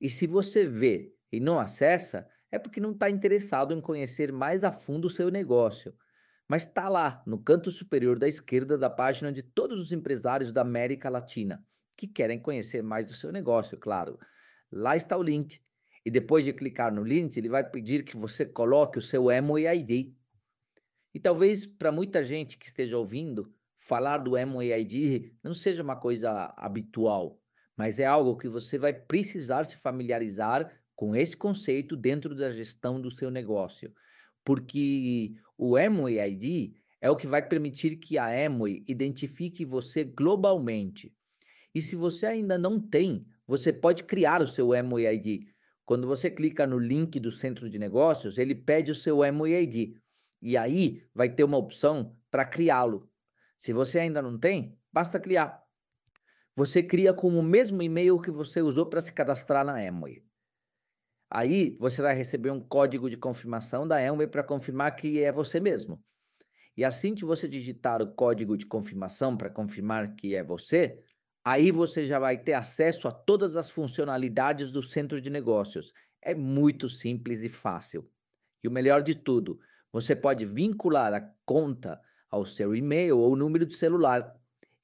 E 0.00 0.08
se 0.08 0.26
você 0.26 0.66
vê 0.66 1.12
e 1.30 1.38
não 1.38 1.58
acessa, 1.58 2.26
é 2.50 2.58
porque 2.58 2.80
não 2.80 2.92
está 2.92 3.10
interessado 3.10 3.74
em 3.74 3.80
conhecer 3.80 4.32
mais 4.32 4.64
a 4.64 4.72
fundo 4.72 5.04
o 5.04 5.10
seu 5.10 5.30
negócio. 5.30 5.94
Mas 6.48 6.62
está 6.66 6.88
lá, 6.88 7.22
no 7.26 7.38
canto 7.38 7.70
superior 7.70 8.18
da 8.18 8.26
esquerda 8.26 8.78
da 8.78 8.88
página 8.88 9.30
de 9.30 9.42
todos 9.42 9.78
os 9.78 9.92
empresários 9.92 10.50
da 10.50 10.62
América 10.62 11.10
Latina 11.10 11.62
que 11.94 12.06
querem 12.06 12.38
conhecer 12.38 12.80
mais 12.80 13.04
do 13.04 13.12
seu 13.12 13.32
negócio, 13.32 13.76
claro. 13.76 14.18
Lá 14.70 14.94
está 14.94 15.16
o 15.16 15.22
link. 15.22 15.60
E 16.08 16.10
depois 16.10 16.42
de 16.42 16.54
clicar 16.54 16.90
no 16.90 17.04
link, 17.04 17.36
ele 17.36 17.50
vai 17.50 17.62
pedir 17.62 18.02
que 18.02 18.16
você 18.16 18.46
coloque 18.46 18.96
o 18.96 19.02
seu 19.02 19.26
ID. 19.30 20.10
E 21.12 21.20
talvez 21.20 21.66
para 21.66 21.92
muita 21.92 22.24
gente 22.24 22.56
que 22.56 22.64
esteja 22.64 22.96
ouvindo, 22.96 23.52
falar 23.76 24.16
do 24.16 24.32
ID 24.38 25.32
não 25.44 25.52
seja 25.52 25.82
uma 25.82 25.96
coisa 25.96 26.54
habitual, 26.56 27.38
mas 27.76 27.98
é 27.98 28.06
algo 28.06 28.38
que 28.38 28.48
você 28.48 28.78
vai 28.78 28.94
precisar 28.94 29.64
se 29.64 29.76
familiarizar 29.76 30.80
com 30.96 31.14
esse 31.14 31.36
conceito 31.36 31.94
dentro 31.94 32.34
da 32.34 32.50
gestão 32.52 32.98
do 32.98 33.10
seu 33.10 33.30
negócio. 33.30 33.92
Porque 34.42 35.34
o 35.58 35.78
ID 35.78 36.72
é 37.02 37.10
o 37.10 37.16
que 37.16 37.26
vai 37.26 37.46
permitir 37.46 37.96
que 37.96 38.16
a 38.16 38.46
Amway 38.46 38.82
identifique 38.88 39.62
você 39.62 40.04
globalmente. 40.04 41.14
E 41.74 41.82
se 41.82 41.94
você 41.94 42.24
ainda 42.24 42.56
não 42.56 42.80
tem, 42.80 43.26
você 43.46 43.74
pode 43.74 44.04
criar 44.04 44.40
o 44.40 44.46
seu 44.46 44.70
ID 44.72 45.46
quando 45.88 46.06
você 46.06 46.30
clica 46.30 46.66
no 46.66 46.78
link 46.78 47.18
do 47.18 47.32
centro 47.32 47.70
de 47.70 47.78
negócios, 47.78 48.36
ele 48.36 48.54
pede 48.54 48.90
o 48.90 48.94
seu 48.94 49.20
MUID. 49.32 49.98
E 50.42 50.54
aí 50.54 51.02
vai 51.14 51.30
ter 51.30 51.44
uma 51.44 51.56
opção 51.56 52.14
para 52.30 52.44
criá-lo. 52.44 53.10
Se 53.56 53.72
você 53.72 53.98
ainda 53.98 54.20
não 54.20 54.38
tem, 54.38 54.78
basta 54.92 55.18
criar. 55.18 55.64
Você 56.54 56.82
cria 56.82 57.14
com 57.14 57.28
o 57.28 57.42
mesmo 57.42 57.80
e-mail 57.80 58.20
que 58.20 58.30
você 58.30 58.60
usou 58.60 58.84
para 58.84 59.00
se 59.00 59.10
cadastrar 59.14 59.64
na 59.64 59.78
Amway. 59.80 60.22
Aí 61.30 61.74
você 61.80 62.02
vai 62.02 62.14
receber 62.14 62.50
um 62.50 62.60
código 62.60 63.08
de 63.08 63.16
confirmação 63.16 63.88
da 63.88 63.96
Amway 63.96 64.26
para 64.26 64.44
confirmar 64.44 64.94
que 64.94 65.22
é 65.22 65.32
você 65.32 65.58
mesmo. 65.58 66.04
E 66.76 66.84
assim 66.84 67.14
que 67.14 67.24
você 67.24 67.48
digitar 67.48 68.02
o 68.02 68.12
código 68.12 68.58
de 68.58 68.66
confirmação 68.66 69.34
para 69.34 69.48
confirmar 69.48 70.14
que 70.16 70.34
é 70.34 70.44
você, 70.44 71.02
Aí 71.44 71.70
você 71.70 72.04
já 72.04 72.18
vai 72.18 72.36
ter 72.36 72.52
acesso 72.52 73.08
a 73.08 73.12
todas 73.12 73.56
as 73.56 73.70
funcionalidades 73.70 74.70
do 74.70 74.82
centro 74.82 75.20
de 75.20 75.30
negócios. 75.30 75.92
É 76.20 76.34
muito 76.34 76.88
simples 76.88 77.42
e 77.42 77.48
fácil. 77.48 78.08
E 78.62 78.68
o 78.68 78.70
melhor 78.70 79.02
de 79.02 79.14
tudo, 79.14 79.58
você 79.92 80.14
pode 80.14 80.44
vincular 80.44 81.14
a 81.14 81.30
conta 81.46 82.00
ao 82.30 82.44
seu 82.44 82.74
e-mail 82.74 83.18
ou 83.18 83.36
número 83.36 83.64
de 83.64 83.74
celular. 83.74 84.34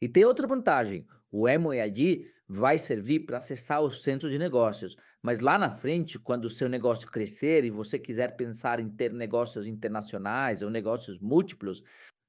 E 0.00 0.08
tem 0.08 0.24
outra 0.24 0.46
vantagem: 0.46 1.06
o 1.30 1.46
MOEAD 1.58 2.26
vai 2.48 2.78
servir 2.78 3.20
para 3.20 3.38
acessar 3.38 3.82
o 3.82 3.90
centro 3.90 4.30
de 4.30 4.38
negócios. 4.38 4.96
Mas 5.22 5.40
lá 5.40 5.58
na 5.58 5.70
frente, 5.70 6.18
quando 6.18 6.44
o 6.44 6.50
seu 6.50 6.68
negócio 6.68 7.10
crescer 7.10 7.64
e 7.64 7.70
você 7.70 7.98
quiser 7.98 8.36
pensar 8.36 8.78
em 8.78 8.88
ter 8.88 9.12
negócios 9.12 9.66
internacionais 9.66 10.62
ou 10.62 10.70
negócios 10.70 11.18
múltiplos, 11.18 11.82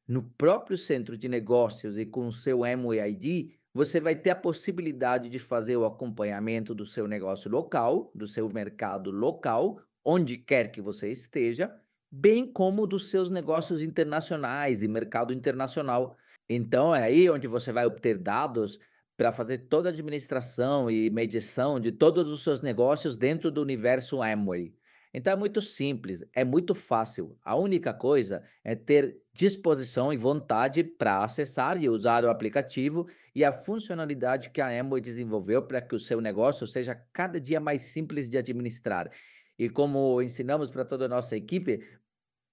no 0.07 0.23
próprio 0.23 0.77
centro 0.77 1.17
de 1.17 1.27
negócios 1.27 1.97
e 1.97 2.05
com 2.05 2.27
o 2.27 2.31
seu 2.31 2.59
MOEAD, 2.77 3.57
você 3.75 3.99
vai 3.99 4.15
ter 4.15 4.29
a 4.29 4.35
possibilidade 4.37 5.27
de 5.27 5.37
fazer 5.37 5.75
o 5.75 5.85
acompanhamento 5.85 6.73
do 6.73 6.85
seu 6.85 7.09
negócio 7.09 7.51
local, 7.51 8.09
do 8.15 8.25
seu 8.25 8.47
mercado 8.47 9.11
local, 9.11 9.81
onde 10.01 10.37
quer 10.37 10.71
que 10.71 10.79
você 10.79 11.11
esteja, 11.11 11.75
bem 12.09 12.49
como 12.49 12.87
dos 12.87 13.09
seus 13.09 13.29
negócios 13.29 13.83
internacionais 13.83 14.81
e 14.81 14.87
mercado 14.87 15.33
internacional. 15.33 16.15
Então, 16.47 16.95
é 16.95 17.03
aí 17.03 17.29
onde 17.29 17.47
você 17.47 17.73
vai 17.73 17.85
obter 17.85 18.17
dados 18.17 18.79
para 19.17 19.33
fazer 19.33 19.67
toda 19.67 19.89
a 19.89 19.91
administração 19.91 20.89
e 20.89 21.09
medição 21.09 21.77
de 21.77 21.91
todos 21.91 22.31
os 22.31 22.43
seus 22.43 22.61
negócios 22.61 23.17
dentro 23.17 23.51
do 23.51 23.61
universo 23.61 24.23
Amway. 24.23 24.73
Então 25.17 25.31
é 25.31 25.35
muito 25.37 25.61
simples, 25.61 26.25
é 26.33 26.43
muito 26.43 26.75
fácil. 26.75 27.37
A 27.41 27.55
única 27.55 27.93
coisa 27.93 28.43
é 28.61 28.75
ter 28.75 29.15
disposição 29.33 30.11
e 30.11 30.17
vontade 30.17 30.83
para 30.83 31.23
acessar 31.23 31.81
e 31.81 31.87
usar 31.87 32.25
o 32.25 32.29
aplicativo 32.29 33.07
e 33.33 33.41
a 33.41 33.53
funcionalidade 33.53 34.49
que 34.49 34.59
a 34.59 34.67
Amway 34.67 35.01
desenvolveu 35.01 35.61
para 35.61 35.81
que 35.81 35.95
o 35.95 35.99
seu 35.99 36.19
negócio 36.19 36.67
seja 36.67 36.95
cada 37.13 37.39
dia 37.39 37.61
mais 37.61 37.83
simples 37.83 38.29
de 38.29 38.37
administrar. 38.37 39.09
e 39.57 39.69
como 39.69 40.21
ensinamos 40.21 40.69
para 40.69 40.83
toda 40.83 41.05
a 41.05 41.07
nossa 41.07 41.33
equipe, 41.37 41.81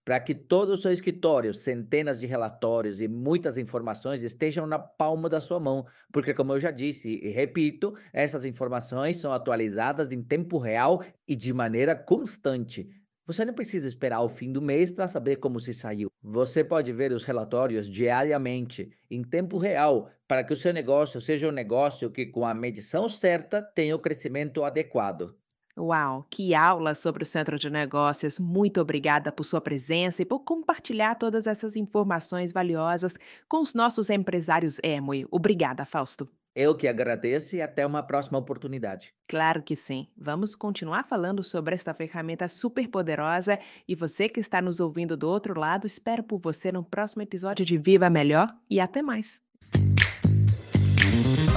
para 0.04 0.18
que 0.18 0.34
todo 0.34 0.70
o 0.70 0.76
seu 0.76 0.90
escritório, 0.90 1.54
centenas 1.54 2.18
de 2.18 2.26
relatórios 2.26 3.00
e 3.00 3.06
muitas 3.06 3.56
informações 3.56 4.22
estejam 4.22 4.66
na 4.66 4.78
palma 4.78 5.28
da 5.28 5.40
sua 5.40 5.60
mão, 5.60 5.86
porque 6.12 6.34
como 6.34 6.52
eu 6.52 6.60
já 6.60 6.70
disse 6.70 7.20
e 7.22 7.30
repito, 7.30 7.94
essas 8.12 8.44
informações 8.44 9.18
são 9.18 9.32
atualizadas 9.32 10.10
em 10.10 10.22
tempo 10.22 10.58
real 10.58 11.04
e 11.26 11.36
de 11.36 11.52
maneira 11.52 11.94
constante. 11.94 12.88
Você 13.24 13.44
não 13.44 13.54
precisa 13.54 13.86
esperar 13.86 14.20
o 14.20 14.28
fim 14.28 14.52
do 14.52 14.60
mês 14.60 14.90
para 14.90 15.06
saber 15.06 15.36
como 15.36 15.60
se 15.60 15.72
saiu. 15.72 16.10
Você 16.20 16.64
pode 16.64 16.92
ver 16.92 17.12
os 17.12 17.22
relatórios 17.22 17.88
diariamente, 17.88 18.90
em 19.08 19.22
tempo 19.22 19.58
real, 19.58 20.10
para 20.26 20.42
que 20.42 20.52
o 20.52 20.56
seu 20.56 20.72
negócio 20.72 21.20
seja 21.20 21.48
um 21.48 21.52
negócio 21.52 22.10
que, 22.10 22.26
com 22.26 22.44
a 22.44 22.52
medição 22.52 23.08
certa, 23.08 23.62
tenha 23.62 23.94
o 23.94 24.00
crescimento 24.00 24.64
adequado. 24.64 25.36
Uau, 25.78 26.26
que 26.30 26.54
aula 26.54 26.94
sobre 26.94 27.22
o 27.22 27.26
Centro 27.26 27.58
de 27.58 27.70
Negócios. 27.70 28.38
Muito 28.38 28.80
obrigada 28.80 29.32
por 29.32 29.44
sua 29.44 29.60
presença 29.60 30.20
e 30.20 30.24
por 30.24 30.40
compartilhar 30.40 31.14
todas 31.14 31.46
essas 31.46 31.76
informações 31.76 32.52
valiosas 32.52 33.16
com 33.48 33.62
os 33.62 33.74
nossos 33.74 34.10
empresários 34.10 34.78
Emoi. 34.82 35.26
Obrigada, 35.30 35.84
Fausto. 35.86 36.28
Eu 36.54 36.76
que 36.76 36.86
agradeço 36.86 37.56
e 37.56 37.62
até 37.62 37.86
uma 37.86 38.02
próxima 38.02 38.38
oportunidade. 38.38 39.14
Claro 39.26 39.62
que 39.62 39.74
sim. 39.74 40.08
Vamos 40.14 40.54
continuar 40.54 41.04
falando 41.08 41.42
sobre 41.42 41.74
esta 41.74 41.94
ferramenta 41.94 42.46
super 42.46 42.86
poderosa 42.88 43.58
e 43.88 43.94
você 43.94 44.28
que 44.28 44.38
está 44.38 44.60
nos 44.60 44.78
ouvindo 44.78 45.16
do 45.16 45.28
outro 45.28 45.58
lado, 45.58 45.86
espero 45.86 46.22
por 46.22 46.38
você 46.38 46.70
no 46.70 46.84
próximo 46.84 47.22
episódio 47.22 47.64
de 47.64 47.78
Viva 47.78 48.10
Melhor 48.10 48.54
e 48.68 48.78
até 48.78 49.00
mais. 49.00 49.40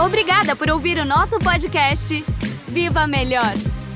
Obrigada 0.03 0.55
por 0.55 0.69
ouvir 0.69 0.97
o 0.97 1.05
nosso 1.05 1.37
podcast. 1.39 2.23
Viva 2.71 3.05
Melhor! 3.05 3.84